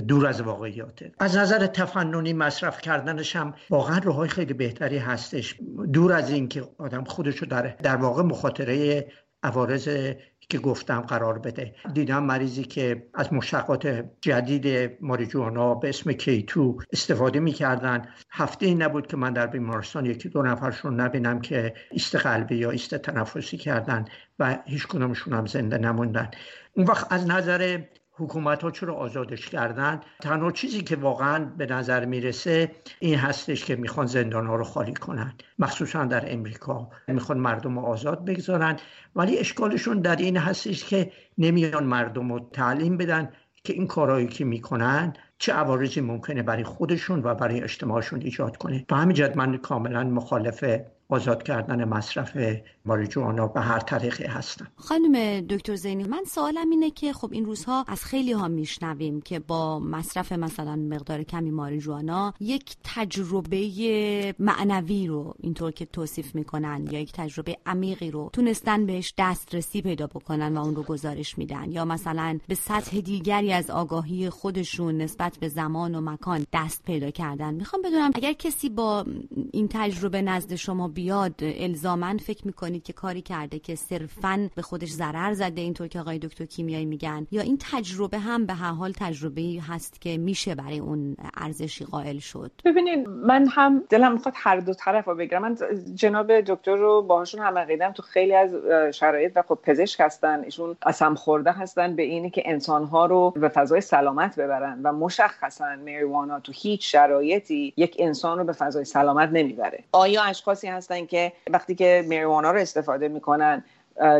دور 0.07 0.27
از 0.27 0.41
واقعیاته. 0.41 1.11
از 1.19 1.37
نظر 1.37 1.67
تفننی 1.67 2.33
مصرف 2.33 2.81
کردنش 2.81 3.35
هم 3.35 3.53
واقعا 3.69 3.97
روهای 3.97 4.29
خیلی 4.29 4.53
بهتری 4.53 4.97
هستش. 4.97 5.55
دور 5.93 6.13
از 6.13 6.29
اینکه 6.29 6.63
آدم 6.77 7.03
خودشو 7.03 7.45
در 7.45 7.61
در 7.61 7.95
واقع 7.95 8.23
مخاطره 8.23 9.05
عوارض 9.43 10.13
که 10.49 10.59
گفتم 10.59 11.01
قرار 11.01 11.39
بده. 11.39 11.75
دیدم 11.93 12.23
مریضی 12.23 12.63
که 12.63 13.07
از 13.13 13.33
مشتقات 13.33 14.05
جدید 14.21 14.97
ماریجوانا 15.01 15.75
به 15.75 15.89
اسم 15.89 16.11
K2 16.11 16.77
استفاده 16.93 17.39
می‌کردن. 17.39 18.05
هفته 18.31 18.65
ای 18.65 18.75
نبود 18.75 19.07
که 19.07 19.17
من 19.17 19.33
در 19.33 19.47
بیمارستان 19.47 20.05
یکی 20.05 20.29
دو 20.29 20.41
نفرشون 20.41 20.99
نبینم 20.99 21.41
که 21.41 21.73
ایست 21.91 22.15
قلبی 22.15 22.55
یا 22.55 22.71
ایست 22.71 22.95
تنفسی 22.95 23.57
کردن 23.57 24.05
و 24.39 24.57
هیچ 24.65 24.87
کدومشون 24.87 25.33
هم 25.33 25.45
زنده 25.45 25.77
نموندن. 25.77 26.31
اون 26.73 26.85
وقت 26.85 27.13
از 27.13 27.27
نظر 27.27 27.81
حکومت 28.19 28.63
ها 28.63 28.71
چرا 28.71 28.93
آزادش 28.93 29.49
کردن؟ 29.49 30.01
تنها 30.19 30.51
چیزی 30.51 30.81
که 30.81 30.95
واقعا 30.95 31.45
به 31.57 31.65
نظر 31.65 32.05
می‌رسه 32.05 32.71
این 32.99 33.15
هستش 33.15 33.65
که 33.65 33.75
می‌خوان 33.75 34.05
زندان 34.05 34.47
ها 34.47 34.55
رو 34.55 34.63
خالی 34.63 34.93
کنن. 34.93 35.33
مخصوصا 35.59 36.05
در 36.05 36.33
امریکا. 36.33 36.89
می‌خوان 37.07 37.37
مردم 37.37 37.79
رو 37.79 37.85
آزاد 37.85 38.25
بگذارن. 38.25 38.77
ولی 39.15 39.37
اشکالشون 39.37 39.99
در 39.99 40.15
این 40.15 40.37
هستش 40.37 40.83
که 40.83 41.11
نمیان 41.37 41.83
مردم 41.83 42.33
رو 42.33 42.49
تعلیم 42.53 42.97
بدن 42.97 43.29
که 43.63 43.73
این 43.73 43.87
کارهایی 43.87 44.27
که 44.27 44.45
می‌کنن 44.45 45.13
چه 45.37 45.53
عوارضی 45.53 46.01
ممکنه 46.01 46.43
برای 46.43 46.63
خودشون 46.63 47.21
و 47.23 47.35
برای 47.35 47.63
اجتماعشون 47.63 48.21
ایجاد 48.21 48.57
کنه. 48.57 48.85
به 48.87 48.95
همین 48.95 49.15
جد 49.15 49.37
من 49.37 49.57
کاملا 49.57 50.03
مخالف 50.03 50.63
آزاد 51.11 51.43
کردن 51.43 51.83
مصرف 51.83 52.37
ماریجوانا 52.85 53.47
به 53.47 53.61
هر 53.61 53.79
طریقی 53.79 54.23
هستن. 54.23 54.67
خانم 54.75 55.41
دکتر 55.41 55.75
زینی 55.75 56.03
من 56.03 56.23
سوالم 56.27 56.69
اینه 56.69 56.91
که 56.91 57.13
خب 57.13 57.29
این 57.31 57.45
روزها 57.45 57.85
از 57.87 58.05
خیلی 58.05 58.31
ها 58.31 58.47
میشنویم 58.47 59.21
که 59.21 59.39
با 59.39 59.79
مصرف 59.79 60.31
مثلا 60.31 60.75
مقدار 60.75 61.23
کمی 61.23 61.51
ماریجوانا 61.51 62.33
یک 62.39 62.75
تجربه 62.83 64.35
معنوی 64.39 65.07
رو 65.07 65.33
اینطور 65.39 65.71
که 65.71 65.85
توصیف 65.85 66.35
می‌کنن 66.35 66.87
یا 66.91 66.99
یک 66.99 67.11
تجربه 67.11 67.57
عمیقی 67.65 68.11
رو 68.11 68.29
تونستن 68.33 68.85
بهش 68.85 69.13
دسترسی 69.17 69.81
پیدا 69.81 70.07
بکنن 70.07 70.57
و 70.57 70.61
اون 70.61 70.75
رو 70.75 70.83
گزارش 70.83 71.37
میدن. 71.37 71.71
یا 71.71 71.85
مثلا 71.85 72.39
به 72.47 72.55
سطح 72.55 72.99
دیگری 72.99 73.53
از 73.53 73.69
آگاهی 73.69 74.29
خودشون 74.29 74.97
نسبت 74.97 75.37
به 75.37 75.47
زمان 75.47 75.95
و 75.95 76.01
مکان 76.01 76.45
دست 76.53 76.83
پیدا 76.83 77.11
کردن. 77.11 77.53
می‌خوام 77.53 77.81
بدونم 77.81 78.11
اگر 78.15 78.33
کسی 78.33 78.69
با 78.69 79.05
این 79.51 79.67
تجربه 79.71 80.21
نزد 80.21 80.55
شما 80.55 80.87
بیاد 80.99 81.35
الزامن 81.41 82.17
فکر 82.17 82.47
می‌کنید 82.47 82.83
که 82.83 82.93
کاری 82.93 83.21
کرده 83.21 83.59
که 83.59 83.75
صرفا 83.75 84.49
به 84.55 84.61
خودش 84.61 84.89
ضرر 84.89 85.33
زده 85.33 85.61
اینطور 85.61 85.87
که 85.87 85.99
آقای 85.99 86.19
دکتر 86.19 86.45
کیمیایی 86.45 86.85
میگن؟ 86.85 87.27
یا 87.31 87.41
این 87.41 87.57
تجربه 87.71 88.19
هم 88.19 88.45
به 88.45 88.53
هر 88.53 88.71
حال 88.71 88.91
تجربه 88.91 89.41
هست 89.67 90.01
که 90.01 90.17
میشه 90.17 90.55
برای 90.55 90.79
اون 90.79 91.15
ارزشی 91.37 91.85
قائل 91.85 92.19
شد؟ 92.19 92.51
ببینید 92.65 93.09
من 93.09 93.47
هم 93.51 93.83
دلم 93.89 94.13
می‌خواد 94.13 94.33
هر 94.37 94.59
دو 94.59 94.73
طرف 94.73 95.07
رو 95.07 95.15
بگیرم. 95.15 95.41
من 95.41 95.57
جناب 95.95 96.41
دکتر 96.41 96.75
رو 96.75 97.01
باهاشون 97.01 97.41
هم 97.41 97.57
عقیدم 97.57 97.91
تو 97.91 98.03
خیلی 98.03 98.35
از 98.35 98.55
شرایط 98.95 99.31
و 99.35 99.41
خب 99.41 99.59
پزشک 99.63 99.99
هستن 99.99 100.43
ایشون 100.43 100.75
قسم 100.81 101.15
خورده 101.15 101.51
هستن 101.51 101.95
به 101.95 102.03
اینی 102.03 102.29
که 102.29 102.43
انسانها 102.45 103.05
رو 103.05 103.31
به 103.31 103.49
فضای 103.49 103.81
سلامت 103.81 104.39
ببرن 104.39 104.81
و 104.83 104.93
مشخصا 104.93 105.65
مریوانا 105.85 106.39
تو 106.39 106.51
هیچ 106.55 106.91
شرایطی 106.91 107.73
یک 107.77 107.95
انسان 107.99 108.37
رو 108.37 108.43
به 108.43 108.53
فضای 108.53 108.85
سلامت 108.85 109.29
نمی‌بره. 109.29 109.83
آیا 109.91 110.23
اشخاصی 110.23 110.67
هست 110.67 110.88
هستن 110.91 111.05
که 111.05 111.31
وقتی 111.49 111.75
که 111.75 112.05
مریوانا 112.07 112.51
رو 112.51 112.59
استفاده 112.59 113.07
می‌کنن 113.07 113.63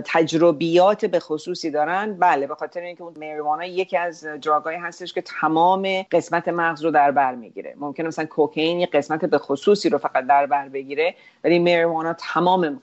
تجربیات 0.06 1.06
به 1.06 1.20
خصوصی 1.20 1.72
دارن. 1.72 2.18
بله 2.20 2.48
به 2.48 2.56
خاطر 2.56 2.82
اینکه 2.82 3.04
اون 3.04 3.14
مریوانا 3.20 3.66
یکی 3.66 3.98
از 3.98 4.26
دراگایی 4.42 4.78
هستش 4.78 5.14
که 5.14 5.22
تمام 5.22 6.02
قسمت 6.12 6.48
مغز 6.48 6.82
رو 6.82 6.92
در 6.92 7.12
بر 7.12 7.36
می‌گیره. 7.36 7.74
ممکنه 7.78 8.08
مثلا 8.08 8.26
کوکائین 8.26 8.80
یه 8.80 8.86
قسمت 8.86 9.26
به 9.26 9.38
خصوصی 9.38 9.90
رو 9.90 9.98
فقط 9.98 10.28
در 10.28 10.46
بر 10.46 10.70
بگیره 10.70 11.16
ولی 11.44 11.60
مریوانا 11.60 12.14
تمام 12.14 12.80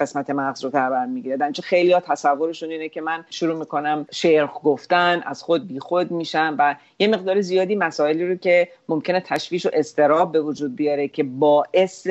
قسمت 0.00 0.30
مغز 0.30 0.64
رو 0.64 0.70
در 0.70 0.90
بر 0.90 1.06
می‌گیره. 1.06 1.36
در 1.36 1.52
خیلی 1.62 1.92
ها 1.92 2.00
تصورشون 2.00 2.70
اینه 2.70 2.88
که 2.88 3.00
من 3.00 3.24
شروع 3.30 3.58
می‌کنم 3.58 4.06
شعر 4.10 4.46
گفتن 4.46 5.22
از 5.26 5.42
خود 5.42 5.68
بی 5.68 5.78
خود 5.80 6.10
میشم 6.10 6.56
و 6.58 6.74
یه 6.98 7.08
مقدار 7.08 7.40
زیادی 7.40 7.74
مسائلی 7.74 8.28
رو 8.28 8.34
که 8.34 8.68
ممکنه 8.88 9.20
تشویش 9.20 9.66
و 9.66 9.70
استراب 9.72 10.32
به 10.32 10.40
وجود 10.40 10.76
بیاره 10.76 11.08
که 11.08 11.22
باعث 11.22 12.06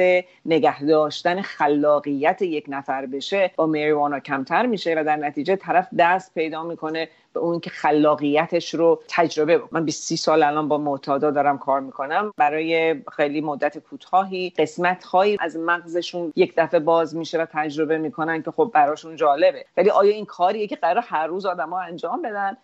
نگه 0.46 0.84
داشتن 0.84 1.42
خلاقیت 1.42 2.42
یک 2.42 2.66
نفر 2.68 3.06
بشه 3.06 3.52
با 3.56 3.66
مریوانا. 3.66 4.20
کمتر 4.28 4.66
میشه 4.66 4.96
و 4.98 5.04
در 5.04 5.16
نتیجه 5.16 5.56
طرف 5.56 5.88
دست 6.00 6.34
پیدا 6.34 6.64
می‌کنه 6.64 7.10
به 7.34 7.40
اون 7.40 7.60
که 7.60 7.70
خلاقیتش 7.70 8.74
رو 8.74 9.02
تجربه 9.08 9.62
من 9.72 9.86
20 9.86 10.16
سال 10.16 10.44
الان 10.44 10.68
با 10.68 10.78
معتادا 10.78 11.32
دارم 11.32 11.58
کار 11.58 11.80
می‌کنم. 11.82 12.34
برای 12.38 13.02
خیلی 13.16 13.42
مدت 13.42 13.78
کوتاهی 13.78 14.54
قسمت 14.58 15.04
هایی 15.04 15.38
از 15.40 15.58
مغزشون 15.58 16.34
یک 16.36 16.54
دفعه 16.58 16.80
باز 16.80 17.16
میشه 17.16 17.42
و 17.42 17.46
تجربه 17.54 17.98
می‌کنن 17.98 18.42
که 18.44 18.52
خب 18.52 18.72
براشون 18.74 19.16
جالبه. 19.16 19.66
ولی 19.78 19.90
آیا 19.90 20.14
این 20.14 20.26
کاریه 20.26 20.68
که 20.68 20.76
قرار 20.76 21.04
هر 21.08 21.28
روز 21.28 21.46
آدما 21.46 21.82
انجام 21.82 22.22
بدن؟ 22.22 22.58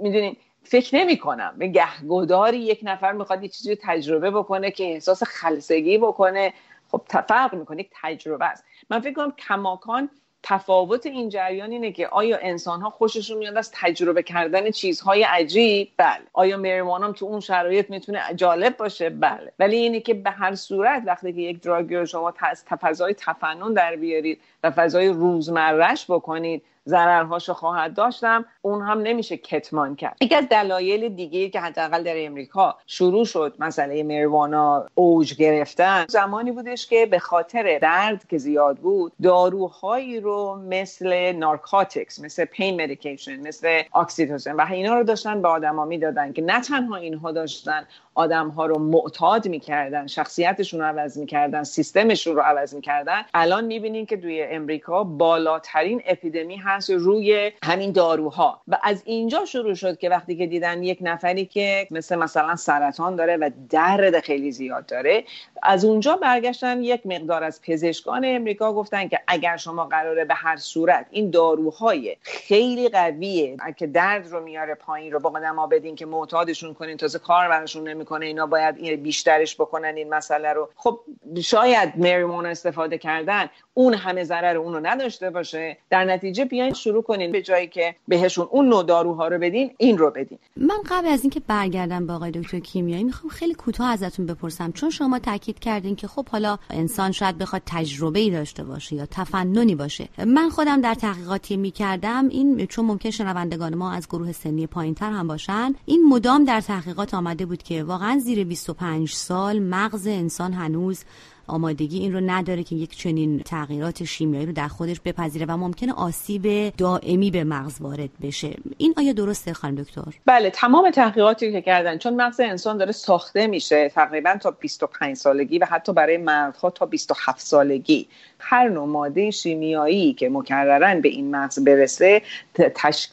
می‌دونین 0.00 0.36
فکر 0.62 0.96
نمی 0.96 1.18
کنم 1.18 1.54
به 1.58 1.66
گهگداری 1.66 2.58
یک 2.58 2.80
نفر 2.82 3.12
می‌خواد 3.12 3.42
یه 3.42 3.48
چیزی 3.48 3.78
تجربه 3.82 4.30
بکنه 4.30 4.70
که 4.70 4.84
احساس 4.84 5.22
خلصگی 5.22 5.98
بکنه. 5.98 6.52
خب 6.90 7.02
فرق 7.28 7.54
می‌کنه. 7.54 7.80
یک 7.80 7.90
تجربه 8.02 8.44
است. 8.44 8.64
من 8.90 9.00
فکر 9.00 9.14
کنم 9.14 9.32
کماکان 9.48 10.10
تفاوت 10.42 11.06
این 11.06 11.28
جریان 11.28 11.70
اینه 11.70 11.92
که 11.92 12.08
آیا 12.08 12.38
انسان 12.42 12.80
ها 12.80 12.90
خوششون 12.90 13.38
میاد 13.38 13.56
از 13.56 13.70
تجربه 13.74 14.22
کردن 14.22 14.70
چیزهای 14.70 15.22
عجیب؟ 15.22 15.88
بله. 15.96 16.22
آیا 16.32 16.56
ماریوانا 16.56 17.12
تو 17.12 17.26
اون 17.26 17.40
شرایط 17.40 17.90
می‌تونه 17.90 18.20
جالب 18.34 18.76
باشه؟ 18.76 19.10
بله. 19.10 19.52
ولی 19.58 19.76
اینه 19.76 20.00
که 20.00 20.14
به 20.14 20.30
هر 20.30 20.54
صورت 20.54 21.02
وقتی 21.06 21.32
که 21.32 21.40
یک 21.40 21.60
drug 21.60 21.89
ی 21.89 21.96
رو 21.96 22.06
شما 22.06 22.34
فضای 22.80 23.14
تفنن 23.14 23.72
در 23.72 23.96
بیارید 23.96 24.40
و 24.64 24.70
فضای 24.70 25.08
روزمرش 25.08 26.10
بکنید 26.10 26.62
ضررهاشو 26.90 27.52
خواهد 27.52 27.94
داشت 27.94 28.34
و 28.34 28.44
اون 28.62 28.82
هم 28.82 29.00
نمیشه 29.00 29.36
کتمان 29.36 29.96
کرد. 29.96 30.16
یکی 30.20 30.34
از 30.34 30.48
دلایل 30.48 31.08
دیگه 31.08 31.48
که 31.48 31.60
حداقل 31.60 32.02
در 32.02 32.14
امریکا 32.16 32.76
شروع 32.86 33.24
شد 33.24 33.54
مسئله 33.58 34.02
ماریوانا 34.02 34.86
اوج 34.94 35.34
گرفتن 35.34 36.04
زمانی 36.08 36.52
بودش 36.52 36.86
که 36.86 37.06
به 37.06 37.18
خاطر 37.18 37.78
درد 37.78 38.26
که 38.28 38.38
زیاد 38.38 38.76
بود 38.76 39.12
داروهایی 39.22 40.20
رو 40.20 40.62
مثل 40.68 41.32
narcotics 41.32 42.20
مثل 42.20 42.44
pain 42.44 42.82
medication 42.82 43.40
مثل 43.40 43.82
OxyContin 43.94 44.52
و 44.52 44.66
اینا 44.70 44.94
رو 44.94 45.04
داشتن 45.04 45.42
به 45.42 45.48
آدما 45.48 45.84
می‌دادن 45.84 46.32
که 46.32 46.42
نه 46.42 46.60
تنها 46.60 46.96
اینها 46.96 47.32
داشتن 47.32 47.86
آدم 48.14 48.48
ها 48.48 48.66
رو 48.66 48.78
معتاد 48.78 49.48
می‌کردن 49.48 50.06
شخصیتشون 50.06 50.80
رو 50.80 50.86
عوض 50.86 51.18
می‌کردن 51.18 51.62
سیستمشون 51.62 52.36
رو 52.36 52.42
عوض 52.42 52.74
می‌کردن. 52.74 53.22
الان 53.34 53.64
می‌بینین 53.64 54.06
که 54.06 54.16
توی 54.16 54.42
امریکا 54.42 55.04
بالاترین 55.04 56.02
اپیدمی 56.06 56.56
هست 56.56 56.79
روی 56.88 57.52
همین 57.62 57.92
داروها. 57.92 58.60
و 58.68 58.78
از 58.82 59.02
اینجا 59.04 59.44
شروع 59.44 59.74
شد 59.74 59.98
که 59.98 60.08
وقتی 60.08 60.36
که 60.36 60.46
دیدن 60.46 60.82
یک 60.82 60.98
نفری 61.00 61.46
که 61.46 61.86
مثل 61.90 62.16
مثلا 62.16 62.56
سرطان 62.56 63.16
داره 63.16 63.36
و 63.36 63.50
درد 63.70 64.20
خیلی 64.20 64.52
زیاد 64.52 64.86
داره 64.86 65.24
از 65.62 65.84
اونجا 65.84 66.16
برگشتن 66.16 66.82
یک 66.82 67.06
مقدار 67.06 67.44
از 67.44 67.62
پزشکان 67.62 68.24
امریکا 68.24 68.72
گفتن 68.72 69.08
که 69.08 69.20
اگر 69.26 69.56
شما 69.56 69.84
قراره 69.84 70.24
به 70.24 70.34
هر 70.34 70.56
صورت 70.56 71.06
این 71.10 71.30
داروهای 71.30 72.16
خیلی 72.22 72.88
قویه 72.88 73.56
که 73.76 73.86
درد 73.86 74.28
رو 74.28 74.40
میاره 74.40 74.74
پایین 74.74 75.12
رو 75.12 75.20
با 75.20 75.30
ها 75.56 75.66
بدین 75.66 75.96
که 75.96 76.06
معتادشون 76.06 76.74
کنین 76.74 76.96
تازه 76.96 77.18
کار 77.18 77.48
براشون 77.48 77.88
نمی‌کنه 77.88 78.26
اینا 78.26 78.46
باید 78.46 79.02
بیشترش 79.02 79.54
بکنن 79.54 79.94
این 79.96 80.14
مسئله 80.14 80.52
رو. 80.52 80.68
خب 80.76 81.00
شاید 81.42 81.92
مریمون 81.96 82.46
استفاده 82.46 82.98
کردن. 82.98 83.50
اون 83.74 83.94
همه 83.94 84.24
ضرر 84.24 84.56
اون 84.56 84.74
رو 84.74 84.80
نداشته 84.82 85.30
باشه. 85.30 85.76
در 85.90 86.04
نتیجه 86.04 86.44
بیاین 86.44 86.74
شروع 86.74 87.02
کنین 87.02 87.32
به 87.32 87.42
جایی 87.42 87.66
که 87.66 87.94
بهشون 88.08 88.48
اون 88.50 88.68
نوع 88.68 88.84
داروها 88.84 89.28
رو 89.28 89.38
بدین 89.38 89.70
این 89.78 89.98
رو 89.98 90.10
بدین. 90.10 90.38
من 90.56 90.78
قبل 90.90 91.08
از 91.08 91.22
اینکه 91.22 91.40
برگردم 91.40 92.06
با 92.06 92.14
آقای 92.14 92.30
دکتر 92.30 92.58
کیمیایی 92.58 93.04
می‌خوام 93.04 93.30
خیلی 93.30 93.54
کوتاه 93.54 93.90
ازتون 93.90 94.26
بپرسم. 94.26 94.72
چون 94.72 94.90
شما 94.90 95.18
تاکید 95.18 95.58
کردین 95.58 95.96
که 95.96 96.06
خب 96.06 96.28
حالا 96.28 96.58
انسان 96.70 97.12
شاید 97.12 97.38
بخواد 97.38 97.62
تجربه 97.66 98.18
ای 98.18 98.30
داشته 98.30 98.64
باشه 98.64 98.96
یا 98.96 99.06
تفننی 99.06 99.74
باشه. 99.74 100.08
من 100.26 100.48
خودم 100.48 100.80
در 100.80 100.94
تحقیقاتی 100.94 101.56
می‌کردم 101.56 102.28
این 102.28 102.66
چون 102.66 102.84
ممکن 102.84 103.10
شنوندگان 103.10 103.74
ما 103.74 103.92
از 103.92 104.08
گروه 104.08 104.32
سنی 104.32 104.66
پایینتر 104.66 105.10
هم 105.10 105.26
باشن 105.26 105.74
این 105.86 106.08
مدام 106.08 106.44
در 106.44 106.60
تحقیقات 106.60 107.14
آمده 107.14 107.46
بود 107.46 107.62
که 107.62 107.82
واقعا 107.82 108.18
زیر 108.18 108.44
25 108.44 109.12
سال 109.12 109.58
مغز 109.58 110.06
انسان 110.06 110.52
هنوز 110.52 111.04
آمادگی 111.50 111.98
این 111.98 112.12
رو 112.12 112.20
نداره 112.20 112.62
که 112.62 112.76
یک 112.76 112.96
چنین 112.96 113.38
تغییرات 113.38 114.04
شیمیایی 114.04 114.46
رو 114.46 114.52
در 114.52 114.68
خودش 114.68 115.00
بپذیره 115.00 115.46
و 115.46 115.56
ممکنه 115.56 115.92
آسیب 115.92 116.76
دائمی 116.76 117.30
به 117.30 117.44
مغز 117.44 117.80
وارد 117.80 118.10
بشه. 118.22 118.56
این 118.78 118.94
آیا 118.96 119.12
درسته 119.12 119.52
خانم 119.52 119.74
دکتر؟ 119.74 120.14
بله 120.26 120.50
تمام 120.50 120.90
تحقیقاتی 120.90 121.52
که 121.52 121.62
کردن 121.62 121.98
چون 121.98 122.16
مغز 122.16 122.40
انسان 122.40 122.76
داره 122.76 122.92
ساخته 122.92 123.46
میشه 123.46 123.88
تقریبا 123.88 124.36
تا 124.40 124.50
25 124.50 125.16
سالگی 125.16 125.58
و 125.58 125.64
حتی 125.64 125.92
برای 125.92 126.16
مردها 126.16 126.70
تا 126.70 126.86
27 126.86 127.40
سالگی. 127.40 128.08
هر 128.38 128.68
نوع 128.68 128.86
ماده 128.86 129.30
شیمیایی 129.30 130.12
که 130.12 130.28
مکررن 130.28 131.00
به 131.00 131.08
این 131.08 131.36
مغز 131.36 131.64
برسه 131.64 132.22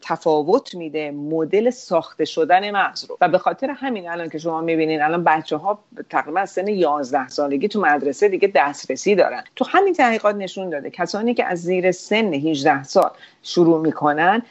تفاوت 0.01 0.75
میده 0.75 1.11
مدل 1.11 1.69
ساخته 1.69 2.25
شدن 2.25 2.71
مغز 2.71 3.05
رو. 3.05 3.17
و 3.21 3.29
به 3.29 3.37
خاطر 3.37 3.69
همین 3.69 4.09
الان 4.09 4.29
که 4.29 4.37
شما 4.37 4.61
می‌بینین 4.61 5.01
الان 5.01 5.23
بچه 5.23 5.57
ها 5.57 5.79
تقریبا 6.09 6.45
سن 6.45 6.67
11 6.67 7.27
سالگی 7.27 7.67
تو 7.67 7.81
مدرسه 7.81 8.26
دیگه 8.27 8.51
دسترسی 8.55 9.15
دارن. 9.15 9.43
تو 9.55 9.65
همین 9.65 9.93
تحقیقات 9.93 10.35
نشون 10.35 10.69
داده. 10.69 10.89
کسانی 10.89 11.33
که 11.33 11.45
از 11.45 11.61
زیر 11.61 11.91
سن 11.91 12.33
18 12.33 12.83
سال 12.83 13.11
شروع 13.43 13.81
می‌کنن 13.81 14.41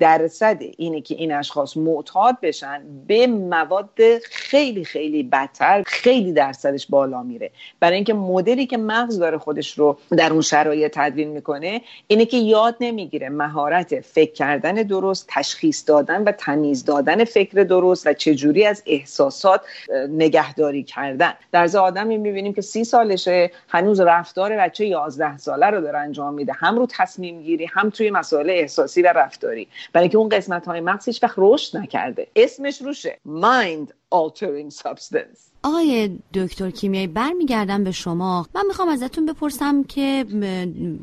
درصد 0.00 0.58
اینه 0.76 1.00
که 1.00 1.14
این 1.14 1.32
اشخاص 1.32 1.76
معتاد 1.76 2.40
بشن 2.42 2.82
به 3.06 3.26
مواد 3.26 4.18
خیلی 4.24 4.84
خیلی 4.84 5.22
بدتر 5.22 5.82
خیلی 5.86 6.32
درصدش 6.32 6.86
بالا 6.86 7.22
میره. 7.22 7.50
برای 7.80 7.94
اینکه 7.94 8.14
مدلی 8.14 8.66
که 8.66 8.76
مغز 8.76 9.18
داره 9.18 9.38
خودش 9.38 9.78
رو 9.78 9.98
در 10.16 10.32
اون 10.32 10.40
شرایط 10.40 10.92
تدوین 10.94 11.28
می‌کنه 11.28 11.80
اینه 12.06 12.24
که 12.24 12.36
یاد 12.36 12.76
نمی‌گیره 12.80 13.28
مهارت 13.28 14.00
فکر 14.00 14.32
کردن 14.32 14.74
درست 14.74 15.26
تشخیص 15.28 15.88
دادن 15.88 16.24
و 16.24 16.32
تمیز 16.32 16.84
دادن 16.84 17.24
فکر 17.24 17.62
درست 17.62 18.06
و 18.06 18.12
چجوری 18.12 18.66
از 18.66 18.82
احساسات 18.86 19.60
نگهداری 20.08 20.82
کردن. 20.82 21.32
در 21.52 21.76
آدمی 21.78 22.18
می‌بینیم 22.18 22.54
که 22.54 22.62
سی 22.62 22.84
سالشه 22.84 23.50
هنوز 23.68 24.00
رفتار 24.00 24.56
بچه 24.56 24.86
11 24.86 25.38
ساله 25.38 25.66
رو 25.66 25.80
داره 25.80 25.98
انجام 25.98 26.34
میده. 26.34 26.52
هم 26.52 26.78
رو 26.78 26.86
تصمیم 26.90 27.42
گیری 27.42 27.66
هم 27.72 27.90
توی 27.90 28.10
مسائل 28.10 28.50
احساسی 28.50 29.02
و 29.02 29.12
رفتاری 29.36 29.68
برای 29.92 30.04
اینکه 30.04 30.18
اون 30.18 30.28
قسمت 30.28 30.66
های 30.66 30.80
مغز 30.80 31.04
هیچ 31.04 31.22
وقت 31.22 31.34
رشد 31.38 31.76
نکرده. 31.76 32.28
اسمش 32.36 32.82
روشه. 32.82 33.18
Mind 33.26 33.88
altering 34.14 34.74
substance. 34.82 35.55
آقای 35.66 36.18
دکتر 36.34 36.70
کیمیایی 36.70 37.06
برمیگردم 37.06 37.84
به 37.84 37.92
شما. 37.92 38.46
من 38.54 38.66
می‌خوام 38.66 38.88
ازتون 38.88 39.26
بپرسم 39.26 39.82
که 39.82 40.24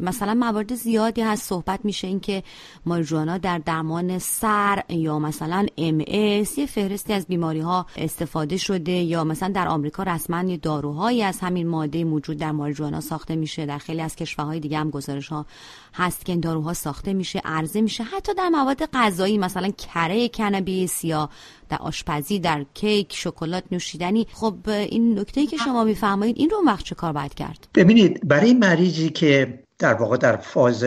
مثلا 0.02 0.34
موارد 0.34 0.76
زیادی 0.76 1.22
هست 1.22 1.50
صحبت 1.50 1.80
میشه 1.84 2.08
این 2.08 2.20
که 2.20 2.44
ماریجوانا 2.86 3.38
در 3.38 3.58
درمان 3.58 4.20
سر 4.20 4.84
یا 4.90 5.20
مثلا 5.20 5.66
ام 5.78 6.00
یه 6.00 6.66
فهرستی 6.68 7.14
از 7.14 7.26
بیماری 7.26 7.60
ها 7.60 7.86
استفاده 7.96 8.58
شده 8.58 8.92
یا 8.92 9.24
مثلا 9.24 9.50
در 9.50 9.68
آمریکا 9.68 10.04
رسما 10.04 10.44
یه 10.44 10.58
داروهایی 10.58 11.24
از 11.24 11.40
همین 11.40 11.68
ماده 11.68 12.04
موجود 12.04 12.38
در 12.38 12.52
ماریجوانا 12.52 13.02
ساخته 13.02 13.36
میشه. 13.36 13.66
در 13.66 13.78
خیلی 13.78 14.02
از 14.02 14.16
کشورهای 14.16 14.60
دیگه 14.60 14.78
هم 14.78 14.90
گزارش 14.90 15.28
ها 15.28 15.46
هست 15.94 16.26
که 16.26 16.32
این 16.32 16.42
داروها 16.42 16.74
ساخته 16.74 17.14
میشه 17.14 17.42
عرضه 17.46 17.82
میشه. 17.82 18.04
حتی 18.04 18.34
در 18.34 18.50
مواد 18.50 18.86
غذایی 18.94 19.38
مثلا 19.38 19.70
کره 19.70 20.30
کنابیس 20.30 21.04
یا 21.04 21.30
در 21.70 21.78
آشپزی 21.78 22.40
در 22.40 22.66
کیک 22.74 23.14
شکلات 23.16 23.64
نوشیدنی 23.72 24.28
خب 24.34 24.53
این 24.66 25.20
نکته 25.20 25.46
که 25.46 25.58
شما 25.58 25.84
میفرمایید 25.84 26.36
این 26.40 26.50
رو 26.50 26.58
وقت 26.66 26.86
چه 26.86 26.96
کار 26.96 27.14
باید 27.14 27.34
کرد؟ 27.34 27.68
ببینید 27.76 28.28
برای 28.28 28.54
مریضی 28.54 29.10
که 29.10 29.60
در 29.80 29.94
واقع 29.94 30.18
در 30.18 30.36
فاز 30.36 30.86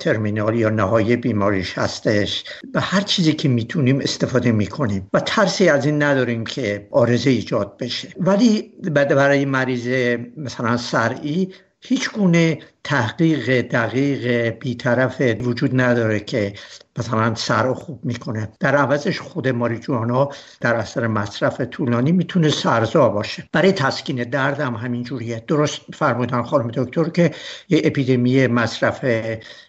ترمینال 0.00 0.54
یا 0.54 0.70
نهایی 0.70 1.16
بیماریش 1.16 1.78
هستش 1.78 2.44
به 2.72 2.80
هر 2.80 3.00
چیزی 3.00 3.32
که 3.32 3.48
می‌تونیم 3.48 4.00
استفاده 4.00 4.52
می‌کنیم 4.52 5.08
و 5.12 5.20
ترسی 5.20 5.68
از 5.68 5.86
این 5.86 6.02
نداریم 6.02 6.44
که 6.44 6.88
آرزه 6.90 7.30
ایجاد 7.30 7.76
بشه. 7.76 8.08
ولی 8.16 8.72
برای 8.94 9.44
مریض 9.44 10.16
مثلا 10.36 10.76
سرعی 10.76 11.48
هیچ 11.88 12.10
گونه 12.10 12.58
تحقیق 12.84 13.60
دقیق 13.60 14.48
بیطرف 14.58 15.20
وجود 15.20 15.80
نداره 15.80 16.20
که 16.20 16.54
مثلا 16.98 17.34
سر 17.34 17.72
خوب 17.72 18.00
می‌کنه. 18.04 18.48
در 18.60 18.76
عوضش 18.76 19.20
خود 19.20 19.48
ماریجوانا 19.48 20.28
در 20.60 20.74
اثر 20.74 21.06
مصرف 21.06 21.60
طولانی 21.60 22.12
می‌تونه 22.12 22.48
سرزا 22.48 23.08
باشه. 23.08 23.48
برای 23.52 23.72
تسکین 23.72 24.24
درد 24.24 24.60
هم 24.60 24.74
همین 24.74 25.02
جوریه. 25.02 25.44
درست 25.46 25.80
فرمودن 25.94 26.42
خانم 26.42 26.70
دکتر 26.74 27.04
که 27.04 27.30
یه 27.68 27.80
اپیدمی 27.84 28.46
مصرف 28.46 29.04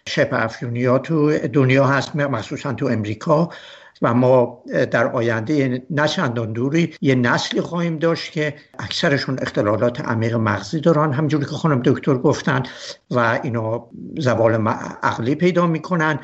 شبه 0.08 0.44
افیونیا 0.44 0.98
تو 0.98 1.38
دنیا 1.38 1.86
هست 1.86 2.16
مخصوصا 2.16 2.72
تو 2.72 2.86
امریکا. 2.86 3.50
و 4.02 4.14
ما 4.14 4.62
در 4.90 5.06
آینده 5.06 5.82
نچندان 5.90 6.52
دوری 6.52 6.94
یه 7.00 7.14
نسلی 7.14 7.60
خواهیم 7.60 7.98
داشت 7.98 8.32
که 8.32 8.54
اکثرشون 8.78 9.38
اختلالات 9.42 10.00
عمیق 10.00 10.34
مغزی 10.34 10.80
دارن 10.80 11.12
همجوری 11.12 11.44
که 11.44 11.50
خانم 11.50 11.82
دکتر 11.84 12.14
گفتن 12.14 12.62
و 13.10 13.40
اینا 13.42 13.86
زوال 14.18 14.68
عقلی 15.02 15.34
پیدا 15.34 15.66
می‌کنن 15.66 16.18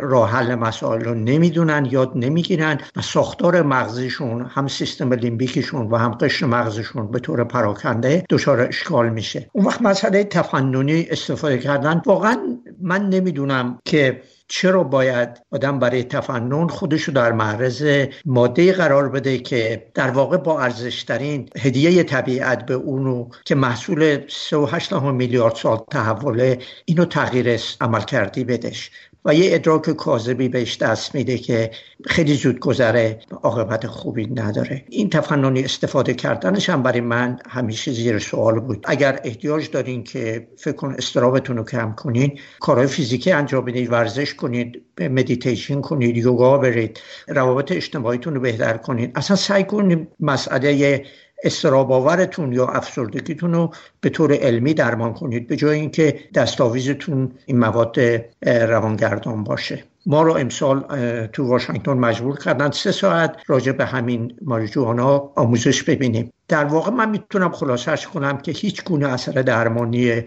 راه 0.00 0.30
حل 0.30 0.54
مسائل 0.54 1.04
رو 1.04 1.14
نمی‌دونن 1.14 1.88
یاد 1.90 2.12
نمی‌گیرن 2.14 2.78
و 2.96 3.00
ساختار 3.02 3.62
مغزیشون 3.62 4.50
هم 4.54 4.68
سیستم 4.68 5.12
لیمبیکشون 5.12 5.86
و 5.90 5.96
هم 5.96 6.10
قشر 6.10 6.46
مغزشون 6.46 7.10
به 7.10 7.18
طور 7.18 7.44
پراکنده 7.44 8.24
دچار 8.30 8.60
اشکال 8.60 9.08
میشه. 9.08 9.50
اون 9.52 9.64
وقت 9.64 9.82
مسئله 9.82 10.24
تفننی 10.24 11.06
استفاده 11.10 11.58
کردن. 11.58 12.02
واقعا 12.06 12.36
من 12.80 13.08
نمی‌دونم 13.08 13.78
که 13.84 14.22
چرا 14.48 14.84
باید 14.84 15.28
آدم 15.50 15.78
برای 15.78 16.04
تفنن 16.04 16.68
خودشو 16.68 17.12
در 17.12 17.32
معرض 17.32 18.06
ماده 18.24 18.72
قرار 18.72 19.08
بده 19.08 19.38
که 19.38 19.90
در 19.94 20.10
واقع 20.10 20.36
با 20.36 20.60
ارزشترین 20.60 21.48
هدیه 21.58 22.02
طبیعت 22.02 22.66
به 22.66 22.74
اونو 22.74 23.28
که 23.44 23.54
محصول 23.54 24.28
3.8 24.28 24.92
میلیارد 24.92 25.54
سال 25.54 25.78
تحوله 25.90 26.58
اینو 26.84 27.04
تغییر 27.04 27.60
عملکردی 27.80 28.44
بدش 28.44 28.90
و 29.26 29.34
یه 29.34 29.54
ادراک 29.54 29.90
کاذبی 29.90 30.48
بهش 30.48 30.76
دست 30.76 31.14
میده 31.14 31.38
که 31.38 31.70
خیلی 32.06 32.34
زود 32.34 32.58
گذره 32.58 33.18
عاقبت 33.42 33.86
خوبی 33.86 34.26
نداره. 34.26 34.84
این 34.88 35.10
تفننی 35.10 35.64
استفاده 35.64 36.14
کردنش 36.14 36.70
هم 36.70 36.82
برای 36.82 37.00
من 37.00 37.38
همیشه 37.48 37.92
زیر 37.92 38.18
سوال 38.18 38.60
بود. 38.60 38.84
اگر 38.88 39.20
احتیاج 39.24 39.70
دارین 39.70 40.04
که 40.04 40.48
فکر 40.56 40.76
کن 40.76 40.94
اضطرابتون 40.98 41.56
رو 41.56 41.64
کم 41.64 41.92
کنین 41.92 42.38
کارهای 42.60 42.86
فیزیکی 42.86 43.32
انجام 43.32 43.64
بدید 43.64 43.92
ورزش 43.92 44.34
کنید 44.34 44.82
مدیتیشن 45.00 45.80
کنید 45.80 46.16
یوگا 46.16 46.58
برید 46.58 47.00
روابط 47.28 47.72
اجتماعیتون 47.72 48.34
رو 48.34 48.40
بهتر 48.40 48.76
کنید 48.76 49.12
اصلا 49.14 49.36
سعی 49.36 49.64
کنید 49.64 50.08
مسئله 50.20 51.04
اضطراب 51.44 51.92
آورتون 51.92 52.52
یا 52.52 52.66
افسردگیتون 52.66 53.54
رو 53.54 53.70
به 54.00 54.08
طور 54.08 54.32
علمی 54.32 54.74
درمان 54.74 55.14
کنید 55.14 55.46
به 55.46 55.56
جای 55.56 55.80
اینکه 55.80 56.20
دستاویزتون 56.34 57.32
این 57.46 57.58
مواد 57.58 57.96
روانگردان 58.42 59.44
باشه. 59.44 59.84
ما 60.06 60.22
رو 60.22 60.32
امسال 60.32 60.80
تو 61.26 61.46
واشنگتن 61.46 61.92
مجبور 61.92 62.38
کردن 62.38 62.70
سه 62.70 62.92
ساعت 62.92 63.36
راجع 63.46 63.72
به 63.72 63.84
همین 63.84 64.36
ماریجوانا 64.42 65.32
آموزش 65.36 65.82
ببینیم. 65.82 66.32
در 66.48 66.64
واقع 66.64 66.90
من 66.90 67.10
می‌تونم 67.10 67.50
خلاصش 67.50 68.06
کنم 68.06 68.38
که 68.38 68.52
هیچ 68.52 68.84
گونه 68.84 69.08
اثر 69.08 69.32
درمانی 69.32 70.22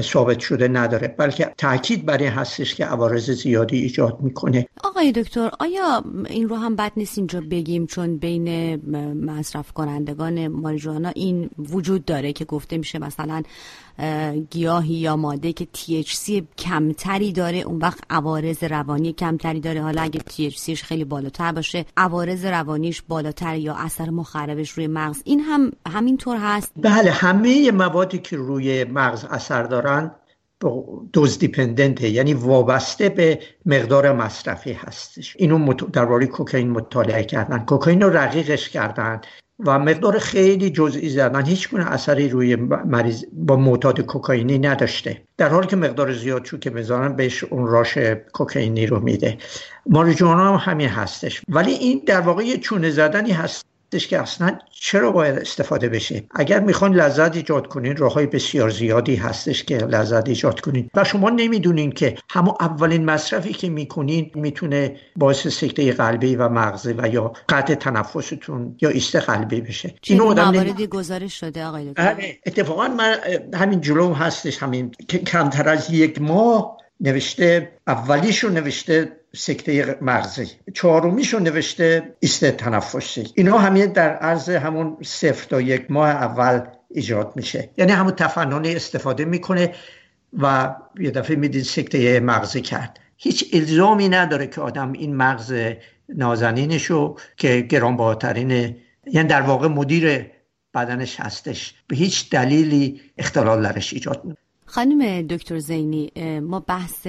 ثابت 0.00 0.40
شده 0.40 0.68
نداره 0.68 1.08
بلکه 1.08 1.52
تاکید 1.58 2.06
بر 2.06 2.18
این 2.18 2.30
هستش 2.30 2.74
که 2.74 2.84
عوارض 2.84 3.30
زیادی 3.30 3.78
ایجاد 3.78 4.20
می‌کنه. 4.20 4.66
آقای 4.84 5.12
دکتر 5.12 5.50
آیا 5.60 6.04
این 6.30 6.48
رو 6.48 6.56
هم 6.56 6.76
بد 6.76 6.92
نیست 6.96 7.18
اینجا 7.18 7.40
بگیم 7.50 7.86
چون 7.86 8.16
بین 8.16 8.76
مصرف 9.24 9.72
کنندگان 9.72 10.48
ماریجوانا 10.48 11.08
این 11.08 11.50
وجود 11.58 12.04
داره 12.04 12.32
که 12.32 12.44
گفته 12.44 12.78
میشه 12.78 12.98
مثلا 12.98 13.42
گیاهی 14.50 14.94
یا 14.94 15.16
ماده 15.16 15.52
که 15.52 15.68
THC 15.76 16.42
کمتری 16.58 17.32
داره 17.32 17.58
اون 17.58 17.78
وقت 17.78 18.00
عوارض 18.10 18.64
روانی 18.64 19.12
کمتری 19.12 19.60
داره. 19.60 19.82
حالا 19.82 20.02
اگه 20.02 20.20
THCش 20.20 20.82
خیلی 20.82 21.04
بالاتر 21.04 21.52
باشه 21.52 21.84
عوارض 21.96 22.44
روانیش 22.44 23.02
بالاتر 23.08 23.56
یا 23.56 23.74
اثر 23.74 24.10
مخربش 24.10 24.70
روی 24.70 24.86
مغز 24.86 25.22
این 25.24 25.40
هم 25.40 25.72
همینطور 25.88 26.36
هست؟ 26.36 26.72
بله 26.76 27.10
همه 27.10 27.70
موادی 27.70 28.18
که 28.18 28.36
روی 28.36 28.84
مغز 28.84 29.24
اثر 29.24 29.62
دارن 29.82 30.10
دوز 31.12 31.38
دیپندنته 31.38 32.08
یعنی 32.08 32.34
وابسته 32.34 33.08
به 33.08 33.38
مقدار 33.66 34.12
مصرفی 34.12 34.72
هستش. 34.72 35.36
اینو 35.38 35.72
درباره 35.74 36.26
کوکائین 36.26 36.70
مطالعه 36.70 37.24
کردن. 37.24 37.58
کوکائین 37.58 38.00
رو 38.00 38.10
رقیقش 38.10 38.68
کردن 38.68 39.20
و 39.58 39.78
مقدار 39.78 40.18
خیلی 40.18 40.70
جزئی 40.70 41.08
زدن. 41.08 41.44
هیچ 41.44 41.70
گونه 41.70 41.92
اثری 41.92 42.28
روی 42.28 42.56
مریض 42.86 43.24
با 43.32 43.56
معتاد 43.56 44.00
کوکائینی 44.00 44.58
نداشته. 44.58 45.22
در 45.36 45.48
حالی 45.48 45.66
که 45.66 45.76
مقدار 45.76 46.12
زیاد 46.12 46.42
چون 46.42 46.60
که 46.60 46.70
بذارن 46.70 47.16
بهش 47.16 47.44
اون 47.44 47.66
راش 47.66 47.98
کوکائینی 48.32 48.86
رو 48.86 49.00
میده. 49.00 49.38
ماریجوانا 49.86 50.58
هم 50.58 50.72
همین 50.72 50.88
هستش. 50.88 51.42
ولی 51.48 51.72
این 51.72 52.02
در 52.06 52.20
واقع 52.20 52.42
یه 52.44 52.58
چونه 52.58 52.90
زدنی 52.90 53.32
هست. 53.32 53.71
که 53.98 54.18
اصلا 54.18 54.58
چرا 54.70 55.10
باید 55.10 55.38
استفاده 55.38 55.88
بشه؟ 55.88 56.24
اگر 56.34 56.60
می‌خوان 56.60 56.94
لذت 56.94 57.36
ایجاد 57.36 57.66
کنین 57.66 57.96
راههای 57.96 58.26
بسیار 58.26 58.70
زیادی 58.70 59.16
هستش 59.16 59.64
که 59.64 59.76
لذت 59.76 60.28
ایجاد 60.28 60.60
کنین. 60.60 60.90
و 60.94 61.04
شما 61.04 61.30
نمی‌دونین 61.30 61.92
که 61.92 62.14
همون 62.30 62.54
اولین 62.60 63.04
مصرفی 63.04 63.52
که 63.52 63.68
می‌کنین 63.68 64.30
می‌تونه 64.34 64.96
باعث 65.16 65.46
سکته 65.46 65.92
قلبی 65.92 66.36
و 66.36 66.48
مغزی 66.48 66.92
و 66.92 67.08
یا 67.12 67.32
قطع 67.48 67.74
تنفستون 67.74 68.76
یا 68.82 68.88
ایست 68.88 69.16
قلبی 69.16 69.60
بشه. 69.60 69.94
این 70.06 70.22
مواردی 70.22 70.86
گزارش 70.86 71.40
شده 71.40 71.64
آقای 71.64 71.90
دکتر؟ 71.90 72.16
اتفاقا 72.46 72.88
من 72.88 73.16
همین 73.54 73.80
جلو 73.80 74.12
هستش 74.14 74.62
همین 74.62 74.94
که 75.08 75.18
کمتر 75.18 75.68
از 75.68 75.90
یک 75.90 76.22
ماه 76.22 76.76
نوشته 77.00 77.72
اولیشو 77.86 78.48
نوشته 78.48 79.12
سکته 79.36 79.98
مغزی 80.00 80.50
چهارمیشو 80.74 81.38
نوشته 81.38 82.14
ایست 82.20 82.44
تنفسی. 82.44 83.26
اینا 83.34 83.58
همین 83.58 83.86
در 83.86 84.16
عرض 84.16 84.48
همون 84.48 84.96
صفر 85.02 85.48
تا 85.48 85.60
یک 85.60 85.90
ماه 85.90 86.08
اول 86.08 86.60
ایجاد 86.90 87.32
میشه. 87.36 87.70
یعنی 87.76 87.92
همون 87.92 88.12
تفننی 88.12 88.74
استفاده 88.74 89.24
می‌کنه 89.24 89.74
و 90.38 90.74
یه 91.00 91.10
دفعه 91.10 91.36
می‌دید 91.36 91.64
سکته 91.64 92.20
مغزی 92.20 92.60
کرد. 92.60 93.00
هیچ 93.16 93.50
الزامی 93.52 94.08
نداره 94.08 94.46
که 94.46 94.60
آدم 94.60 94.92
این 94.92 95.16
مغز 95.16 95.54
نازنینشو 96.08 97.16
که 97.36 97.60
گرانبهاترین 97.60 98.50
یعنی 99.06 99.28
در 99.28 99.42
واقع 99.42 99.68
مدیر 99.68 100.26
بدنش 100.74 101.20
هستش 101.20 101.74
به 101.86 101.96
هیچ 101.96 102.30
دلیلی 102.30 103.00
اختلال 103.18 103.62
درش 103.62 103.92
ایجاد 103.92 104.36
خانم 104.74 105.22
دکتر 105.22 105.58
زینی 105.58 106.12
ما 106.40 106.60
بحث 106.60 107.08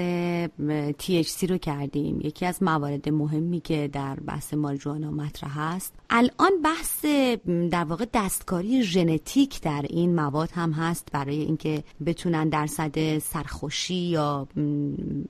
THC 1.00 1.50
رو 1.50 1.58
کردیم. 1.58 2.22
یکی 2.22 2.46
از 2.46 2.64
موارد 2.64 3.10
مهمی 3.10 3.60
که 3.60 3.90
در 3.94 4.16
بحث 4.16 4.54
مارجوانا 4.54 5.12
مطرح 5.12 5.60
هست 5.60 5.94
الان 6.10 6.52
بحث 6.64 7.06
در 7.72 7.84
واقع 7.84 8.06
دستکاری 8.14 8.84
ژنتیک 8.84 9.62
در 9.62 9.86
این 9.90 10.16
مواد 10.16 10.50
هم 10.52 10.72
هست 10.72 11.08
برای 11.12 11.36
اینکه 11.36 11.84
بتونن 12.06 12.50
درصد 12.50 13.18
سرخوشی 13.18 13.96
یا 13.96 14.48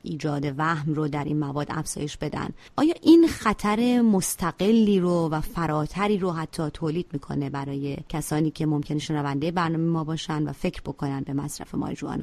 ایجاد 0.04 0.54
وهم 0.58 0.94
رو 0.94 1.08
در 1.08 1.24
این 1.24 1.40
مواد 1.40 1.68
افزایش 1.70 2.18
بدن. 2.18 2.50
آیا 2.76 2.94
این 3.02 3.28
خطر 3.28 4.02
مستقلی 4.02 5.00
رو 5.00 5.30
و 5.30 5.42
فراتری 5.42 6.18
رو 6.18 6.32
حتی 6.32 6.70
تولید 6.70 7.08
می‌کنه 7.14 7.50
برای 7.50 7.98
کسانی 8.10 8.52
که 8.52 8.66
ممکنه 8.66 9.00
شنونده 9.00 9.52
برنامه 9.52 9.90
ما 9.90 10.04
باشن 10.04 10.44
و 10.44 10.52
فکر 10.52 10.82
بکنن 10.82 11.22
به 11.22 11.34
مصرف 11.34 11.76
ماریجوانا؟ 11.76 12.23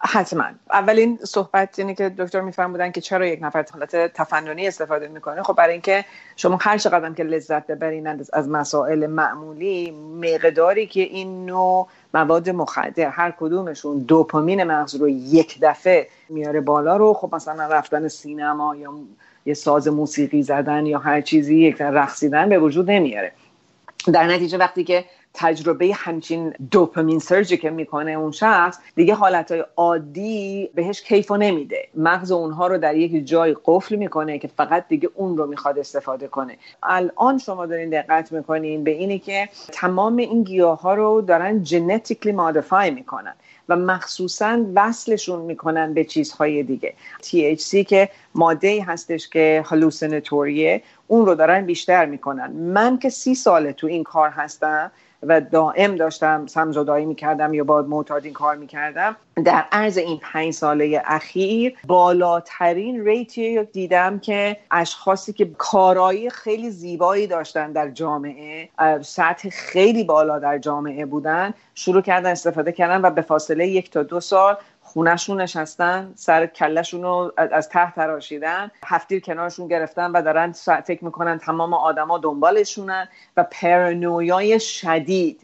حتما. 0.00 0.44
اولین 0.70 1.18
صحبت 1.24 1.78
اینه 1.78 1.94
که 1.94 2.08
دکتر 2.08 2.40
میفرمودن 2.40 2.90
که 2.90 3.00
چرا 3.00 3.26
یک 3.26 3.38
نفر 3.42 3.64
حالت 3.72 3.96
تفننی 3.96 4.68
استفاده 4.68 5.08
می‌کنه. 5.08 5.42
خب 5.42 5.52
برای 5.52 5.72
اینکه 5.72 6.04
شما 6.36 6.58
هر 6.60 6.78
چقدر 6.78 7.12
که 7.12 7.22
لذت 7.22 7.66
ببرین 7.66 8.06
از 8.32 8.48
مسائل 8.48 9.06
معمولی 9.06 9.90
مقداری 10.20 10.86
که 10.86 11.00
این 11.00 11.46
نوع 11.46 11.88
مواد 12.14 12.50
مخدر 12.50 13.08
هر 13.08 13.34
کدومشون 13.40 13.98
دوپامین 13.98 14.64
مغز 14.64 14.94
رو 14.94 15.08
یک 15.08 15.58
دفعه 15.62 16.08
میاره 16.28 16.60
بالا 16.60 16.96
رو 16.96 17.14
خب 17.14 17.34
مثلا 17.34 17.66
رفتن 17.66 18.08
سینما 18.08 18.76
یا 18.76 18.94
یه 19.46 19.54
ساز 19.54 19.88
موسیقی 19.88 20.42
زدن 20.42 20.86
یا 20.86 20.98
هر 20.98 21.20
چیزی 21.20 21.60
یک 21.60 21.80
رقصیدن 21.80 22.48
به 22.48 22.58
وجود 22.58 22.90
نمیاره. 22.90 23.32
در 24.12 24.26
نتیجه 24.26 24.58
وقتی 24.58 24.84
که 24.84 25.04
تجربه 25.34 25.90
همچین 25.94 26.54
دوپامین 26.70 27.18
سرجی 27.18 27.56
که 27.56 27.70
می‌کنه 27.70 28.10
اون 28.10 28.30
شخص 28.30 28.78
دیگه 28.94 29.14
حالتهای 29.14 29.64
عادی 29.76 30.70
بهش 30.74 31.02
کیفو 31.02 31.36
نمیده. 31.36 31.88
مغز 31.94 32.32
اونها 32.32 32.66
رو 32.66 32.78
در 32.78 32.96
یک 32.96 33.26
جای 33.26 33.56
قفل 33.64 33.96
می‌کنه 33.96 34.38
که 34.38 34.48
فقط 34.48 34.88
دیگه 34.88 35.10
اون 35.14 35.36
رو 35.36 35.46
می‌خواد 35.46 35.78
استفاده 35.78 36.28
کنه. 36.28 36.56
الان 36.82 37.38
شما 37.38 37.66
دارین 37.66 37.90
دقت 37.90 38.32
می‌کنین 38.32 38.84
به 38.84 38.90
اینی 38.90 39.18
که 39.18 39.48
تمام 39.72 40.16
این 40.16 40.42
گیاه 40.42 40.80
ها 40.80 40.94
رو 40.94 41.20
دارن 41.20 41.62
جنتیکلی 41.62 42.32
مادفای 42.32 42.90
می‌کنن 42.90 43.34
و 43.68 43.76
مخصوصا 43.76 44.64
وصلشون 44.74 45.40
می‌کنن 45.40 45.94
به 45.94 46.04
چیزهای 46.04 46.62
دیگه. 46.62 46.94
THC 47.22 47.86
که 47.86 48.08
ماده 48.34 48.84
هستش 48.84 49.28
که 49.28 49.64
هلوسیناتوریه 49.66 50.82
اون 51.06 51.26
رو 51.26 51.34
دارن 51.34 51.66
بیشتر 51.66 52.06
می‌کنن. 52.06 52.52
من 52.52 52.98
که 52.98 53.08
سی 53.08 53.34
ساله 53.34 53.72
تو 53.72 53.86
این 53.86 54.04
کار 54.04 54.30
هستم 54.30 54.90
و 55.22 55.40
دائم 55.40 55.96
داشتم 55.96 56.46
سمزدایی 56.46 57.06
می‌کردم 57.06 57.54
یا 57.54 57.64
با 57.64 57.82
معتادین 57.82 58.32
کار 58.32 58.56
می‌کردم. 58.56 59.16
در 59.44 59.64
عرض 59.72 59.98
این 59.98 60.18
پنج 60.22 60.52
ساله 60.52 61.02
اخیر 61.04 61.76
بالاترین 61.86 63.04
ریتی 63.04 63.64
دیدم 63.64 64.18
که 64.18 64.56
اشخاصی 64.70 65.32
که 65.32 65.50
کارایی 65.58 66.30
خیلی 66.30 66.70
زیبایی 66.70 67.26
داشتن 67.26 67.72
در 67.72 67.90
جامعه 67.90 68.68
سطح 69.02 69.48
خیلی 69.48 70.04
بالا 70.04 70.38
در 70.38 70.58
جامعه 70.58 71.06
بودن 71.06 71.54
شروع 71.74 72.02
کردن 72.02 72.30
استفاده 72.30 72.72
کردن 72.72 73.00
و 73.00 73.10
به 73.10 73.22
فاصله 73.22 73.66
یک 73.66 73.90
تا 73.90 74.02
دو 74.02 74.20
سال 74.20 74.56
خونهشون 74.92 75.40
نشستن 75.40 76.12
سر 76.14 76.46
کلشون 76.46 77.02
رو 77.02 77.32
از 77.36 77.68
تحت 77.68 77.94
تراشیدن 77.94 78.70
هفتیر 78.84 79.20
کنارشون 79.20 79.68
گرفتن 79.68 80.10
و 80.10 80.22
دارن 80.22 80.52
فکر 80.86 81.04
می‌کنن 81.04 81.38
تمام 81.38 81.74
آدما 81.74 82.18
دنبالشونن 82.18 83.08
و 83.36 83.44
پرانویای 83.50 84.60
شدید 84.60 85.40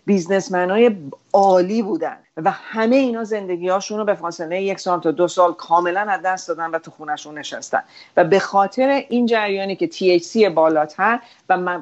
های 0.51 0.97
عالی 1.33 1.83
بودن 1.83 2.17
و 2.37 2.51
همه 2.51 2.97
اینا 2.97 3.25
زندگی 3.25 3.69
هاشون 3.69 3.99
رو 3.99 4.05
به 4.05 4.15
فاصله 4.15 4.63
یک 4.63 4.81
سال 4.81 5.01
تا 5.01 5.11
دو 5.11 5.29
سال 5.29 5.55
کاملا 5.55 6.01
از 6.01 6.21
دست 6.25 6.49
دادن 6.49 6.71
و 6.71 6.79
تو 6.79 6.91
خونشون 6.91 7.39
نشستن. 7.39 7.83
و 8.17 8.25
به 8.25 8.39
خاطر 8.39 9.05
این 9.09 9.27
جریانی 9.27 9.77
که 9.77 9.87
THC 9.87 10.49
بالاتر 10.49 11.21
و 11.49 11.79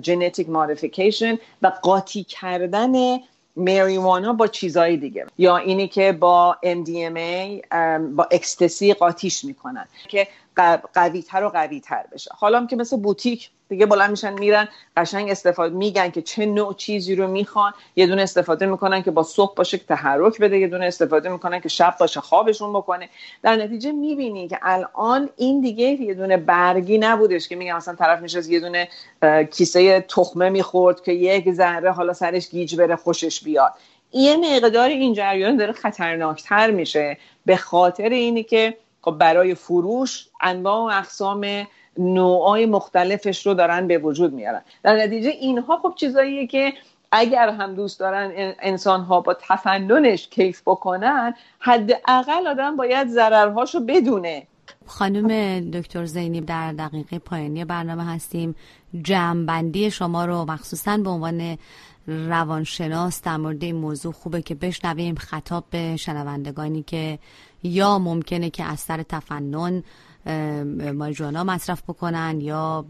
جنتیک 0.00 0.48
مادیفیکیشن 0.48 1.38
و 1.62 1.72
قاطی 1.82 2.24
کردن 2.24 2.92
مریوانا 3.56 4.32
با 4.32 4.46
چیزهای 4.46 4.96
دیگه. 4.96 5.26
یا 5.38 5.56
اینی 5.56 5.88
که 5.88 6.12
با 6.12 6.56
MDMA 6.64 7.76
با 8.16 8.28
اکستسی 8.30 8.94
قاطیش 8.94 9.44
می‌کنن. 9.44 9.86
که 10.08 10.28
قوی 10.94 11.22
تر 11.22 11.44
و 11.44 11.48
قوی 11.48 11.80
تر 11.80 12.04
بشه. 12.12 12.30
حالا 12.38 12.66
که 12.66 12.76
مثل 12.76 12.96
بوتیک 12.96 13.50
دیگه 13.68 13.86
بلند 13.86 14.10
میشن 14.10 14.32
میرن 14.32 14.68
قشنگ 14.96 15.30
استفاده 15.30 15.74
میگن 15.74 16.10
که 16.10 16.22
چه 16.22 16.46
نوع 16.46 16.74
چیزی 16.74 17.14
رو 17.14 17.26
می‌خوان. 17.26 17.72
یه 17.96 18.06
دونه 18.06 18.22
استفاده 18.22 18.66
می‌کنن 18.66 19.02
که 19.02 19.10
با 19.10 19.22
صبح 19.22 19.54
باشه 19.54 19.78
که 19.78 19.84
تحرک 19.84 20.38
بده 20.38 20.58
یه 20.58 20.68
دونه 20.68 20.86
استفاده 20.86 21.28
می‌کنن 21.28 21.60
که 21.60 21.68
شب 21.68 21.96
باشه 22.00 22.20
خوابشون 22.20 22.72
بکنه. 22.72 23.08
در 23.42 23.56
نتیجه 23.56 23.92
می‌بینی 23.92 24.48
که 24.48 24.58
الان 24.62 25.30
این 25.36 25.60
دیگه 25.60 25.84
یه 25.84 26.14
دونه 26.14 26.36
برگی 26.36 26.98
نبودش 26.98 27.48
که 27.48 27.56
میگن 27.56 27.72
مثلا 27.72 27.94
طرف 27.94 28.20
میشه 28.20 28.50
یه 28.50 28.60
دونه 28.60 28.88
کیسه 29.44 30.00
تخمه 30.00 30.48
می‌خورد 30.48 31.02
که 31.02 31.12
یک 31.12 31.52
ذره 31.52 31.92
حالا 31.92 32.12
سرش 32.12 32.50
گیج 32.50 32.76
بره 32.76 32.96
خوشش 32.96 33.42
بیاد. 33.44 33.72
یه 34.12 34.36
مقدار 34.36 34.88
این 34.88 35.14
جریان 35.14 35.56
داره 35.56 35.72
خطرناکتر 35.72 36.70
میشه. 36.70 37.18
به 37.46 37.56
خاطر 37.56 38.08
اینی 38.08 38.42
که 38.42 38.76
خب 39.02 39.10
برای 39.10 39.54
فروش 39.54 40.28
انواع 40.40 40.78
و 40.78 40.98
اقسام 40.98 41.66
نوعای 41.98 42.66
مختلفش 42.66 43.46
رو 43.46 43.54
دارن 43.54 43.86
به 43.86 43.98
وجود 43.98 44.32
میارن. 44.32 44.62
در 44.82 44.96
نتیجه 44.96 45.28
اینها 45.28 45.78
خب 45.82 45.94
چیزاییه 45.96 46.46
که 46.46 46.72
اگر 47.12 47.48
هم 47.48 47.74
دوست 47.74 48.00
دارن 48.00 48.54
انسان 48.60 49.00
ها 49.00 49.20
با 49.20 49.36
تفننش 49.40 50.28
کیف 50.28 50.62
بکنن 50.66 51.34
حداقل 51.58 52.46
آدم 52.46 52.76
باید 52.76 53.08
ضررهاشو 53.08 53.80
بدونه. 53.80 54.46
خانم 54.86 55.60
دکتر 55.70 56.04
زینی 56.04 56.40
در 56.40 56.72
دقیقه 56.72 57.18
پایانی 57.18 57.64
برنامه 57.64 58.04
هستیم. 58.04 58.54
جمعبندی 59.02 59.90
شما 59.90 60.24
رو 60.24 60.44
مخصوصا 60.44 60.96
به 60.96 61.10
عنوان 61.10 61.58
روانشناس 62.06 63.22
در 63.22 63.36
مورد 63.36 63.64
این 63.64 63.76
موضوع 63.76 64.12
خوبه 64.12 64.42
که 64.42 64.54
بشنویم. 64.54 65.14
خطاب 65.14 65.64
به 65.70 65.96
شنوندگانی 65.96 66.82
که 66.82 67.18
یا 67.62 67.98
ممکنه 67.98 68.50
که 68.50 68.64
از 68.64 68.86
تفنن 68.86 69.82
ماریجوانا 70.94 71.44
مصرف 71.44 71.82
بکنن 71.82 72.40
یا 72.40 72.84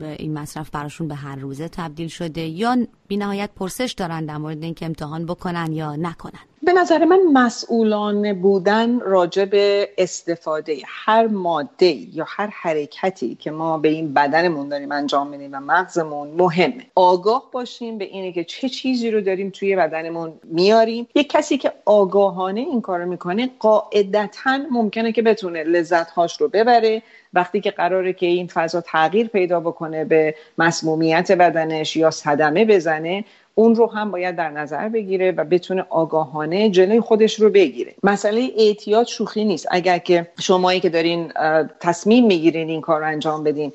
این 0.00 0.38
مصرف 0.38 0.70
براشون 0.70 1.08
به 1.08 1.14
هر 1.14 1.36
روزه 1.36 1.68
تبدیل 1.68 2.08
شده 2.08 2.40
یا 2.40 2.76
بی 3.08 3.16
نهایت 3.16 3.50
پرسش 3.56 3.94
دارن 3.96 4.24
در 4.26 4.36
مورد 4.36 4.62
اینکه 4.62 4.86
امتحان 4.86 5.26
بکنن 5.26 5.72
یا 5.72 5.96
نکنن. 5.96 6.40
به 6.62 6.72
نظر 6.72 7.04
من 7.04 7.20
مسئولانه 7.32 8.34
بودن 8.34 9.00
راجع 9.00 9.44
به 9.44 9.88
استفاده 9.98 10.78
هر 10.86 11.26
ماده 11.26 11.86
یا 11.86 12.24
هر 12.28 12.46
حرکتی 12.46 13.34
که 13.34 13.50
ما 13.50 13.78
به 13.78 13.88
این 13.88 14.14
بدنمون 14.14 14.68
داریم 14.68 14.92
انجام 14.92 15.26
میدیم 15.26 15.50
و 15.52 15.60
مغزمون 15.60 16.28
مهمه. 16.28 16.86
آگاه 16.94 17.48
باشیم 17.52 17.98
به 17.98 18.04
اینه 18.04 18.32
که 18.32 18.44
چه 18.44 18.68
چیزی 18.68 19.10
رو 19.10 19.20
داریم 19.20 19.50
توی 19.50 19.76
بدنمون 19.76 20.32
میاریم. 20.44 21.06
یک 21.14 21.30
کسی 21.30 21.58
که 21.58 21.72
آگاهانه 21.84 22.60
این 22.60 22.80
کار 22.80 23.04
می‌کنه 23.04 23.50
قاعدتا 23.58 24.58
ممکنه 24.70 25.12
که 25.12 25.22
بتونه 25.22 25.62
لذت 25.62 26.10
هاش 26.10 26.40
رو 26.40 26.48
ببره. 26.48 27.02
وقتی 27.32 27.60
که 27.60 27.70
قراره 27.70 28.12
که 28.12 28.26
این 28.26 28.46
فضا 28.46 28.80
تغییر 28.80 29.28
پیدا 29.28 29.60
بکنه 29.60 30.04
به 30.04 30.34
مسمومیت 30.58 31.32
بدنش 31.32 31.96
یا 31.96 32.10
صدمه 32.10 32.64
بزنه 32.64 33.24
اون 33.60 33.74
رو 33.74 33.86
هم 33.86 34.10
باید 34.10 34.36
در 34.36 34.50
نظر 34.50 34.88
بگیره 34.88 35.32
و 35.32 35.44
بتونه 35.44 35.86
آگاهانه 35.90 36.70
جلوی 36.70 37.00
خودش 37.00 37.40
رو 37.40 37.50
بگیره. 37.50 37.94
مسئله 38.02 38.50
اعتیاد 38.58 39.06
شوخی 39.06 39.44
نیست. 39.44 39.66
اگر 39.70 39.98
که 39.98 40.26
شمایی 40.40 40.80
که 40.80 40.88
دارین 40.88 41.32
تصمیم 41.80 42.26
می‌گیرین 42.26 42.68
این 42.68 42.80
کار 42.80 43.00
رو 43.00 43.06
انجام 43.06 43.44
بدین 43.44 43.72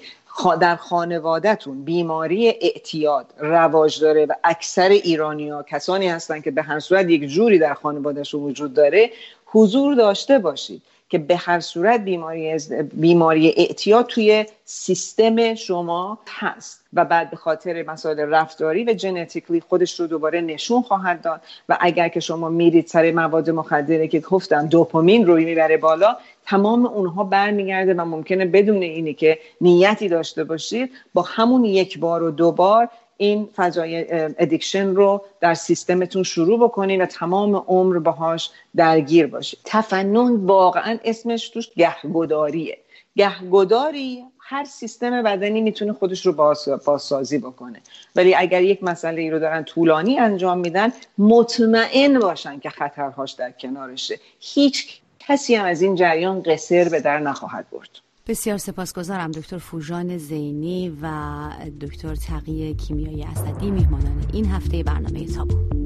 در 0.61 0.75
خانوادهتون 0.75 1.83
بیماری 1.83 2.47
اعتیاد 2.47 3.25
رواج 3.37 4.01
داره 4.01 4.25
و 4.25 4.33
اکثر 4.43 4.89
ایرانی 4.89 5.49
ها 5.49 5.63
کسانی 5.63 6.07
هستن 6.07 6.41
که 6.41 6.51
به 6.51 6.61
هر 6.61 6.79
صورت 6.79 7.09
یک 7.09 7.25
جوری 7.25 7.59
در 7.59 7.73
خانوادهشون 7.73 8.43
وجود 8.43 8.73
داره 8.73 9.09
حضور 9.45 9.95
داشته 9.95 10.39
باشید. 10.39 10.81
که 11.09 11.17
به 11.17 11.35
هر 11.35 11.59
صورت 11.59 12.01
بیماری 12.01 12.57
بیماری 12.93 13.53
اعتیاد 13.57 14.05
توی 14.05 14.45
سیستم 14.65 15.55
شما 15.55 16.19
هست 16.27 16.85
و 16.93 17.05
بعد 17.05 17.29
به 17.29 17.37
خاطر 17.37 17.83
مسائل 17.83 18.19
رفتاری 18.19 18.83
و 18.83 18.97
ژنتیکلی 18.97 19.61
خودش 19.61 19.99
رو 19.99 20.07
دوباره 20.07 20.41
نشون 20.41 20.81
خواهد 20.81 21.21
داد 21.21 21.41
و 21.69 21.77
اگر 21.81 22.07
که 22.09 22.19
شما 22.19 22.49
میرید 22.49 22.87
سر 22.87 23.11
مواد 23.11 23.49
مخدره 23.49 24.07
که 24.07 24.19
گفتم 24.19 24.67
دوپامین 24.67 25.27
روی 25.27 25.45
می‌بره 25.45 25.77
بالا 25.77 26.17
تمام 26.45 26.85
اونها 26.85 27.23
برمیگرده 27.23 27.93
و 27.93 28.05
ممکنه 28.05 28.45
بدون 28.45 28.81
اینی 28.81 29.13
که 29.13 29.39
نیتی 29.61 30.09
داشته 30.09 30.43
باشید 30.43 30.91
با 31.13 31.21
همون 31.21 31.65
یک 31.65 31.99
بار 31.99 32.23
و 32.23 32.31
دو 32.31 32.51
بار 32.51 32.89
این 33.17 33.49
فضای 33.55 34.05
ادیکشن 34.11 34.87
رو 34.87 35.25
در 35.39 35.53
سیستمتون 35.53 36.23
شروع 36.23 36.59
بکنید 36.59 37.01
و 37.01 37.05
تمام 37.05 37.55
عمر 37.55 37.99
باهاش 37.99 38.49
درگیر 38.75 39.27
باشید 39.27 39.59
تفنن 39.63 40.35
واقعا 40.35 40.97
اسمش 41.03 41.49
توش 41.49 41.69
گهگداریه. 41.77 42.77
گهگداری 43.15 44.23
هر 44.39 44.63
سیستم 44.63 45.23
بدنی 45.23 45.61
می‌تونه 45.61 45.93
خودش 45.93 46.25
رو 46.25 46.33
بازسازی 46.85 47.37
بکنه. 47.37 47.81
ولی 48.15 48.35
اگر 48.35 48.61
یک 48.61 48.83
مسئله 48.83 49.21
ای 49.21 49.29
رو 49.29 49.39
دارن 49.39 49.63
طولانی 49.63 50.19
انجام 50.19 50.57
میدن 50.57 50.91
مطمئن 51.17 52.19
باشن 52.19 52.59
که 52.59 52.69
خطرهاش 52.69 53.31
در 53.31 53.51
کنارشه. 53.51 54.19
هیچ 54.39 55.01
کسی 55.19 55.55
هم 55.55 55.65
از 55.65 55.81
این 55.81 55.95
جریان 55.95 56.43
قصر 56.43 56.89
به 56.89 57.01
در 57.01 57.19
نخواهد 57.19 57.65
برد. 57.71 57.89
بسیار 58.27 58.57
سپاسگزارم 58.57 59.31
دکتر 59.31 59.57
فوژان 59.57 60.17
زینی 60.17 60.97
و 61.01 61.09
دکتر 61.81 62.15
تقی 62.15 62.73
کیمیایی 62.73 63.23
اسدی 63.23 63.71
میهمانان 63.71 64.25
این 64.33 64.45
هفته 64.45 64.83
برنامه 64.83 65.25
تابو. 65.25 65.84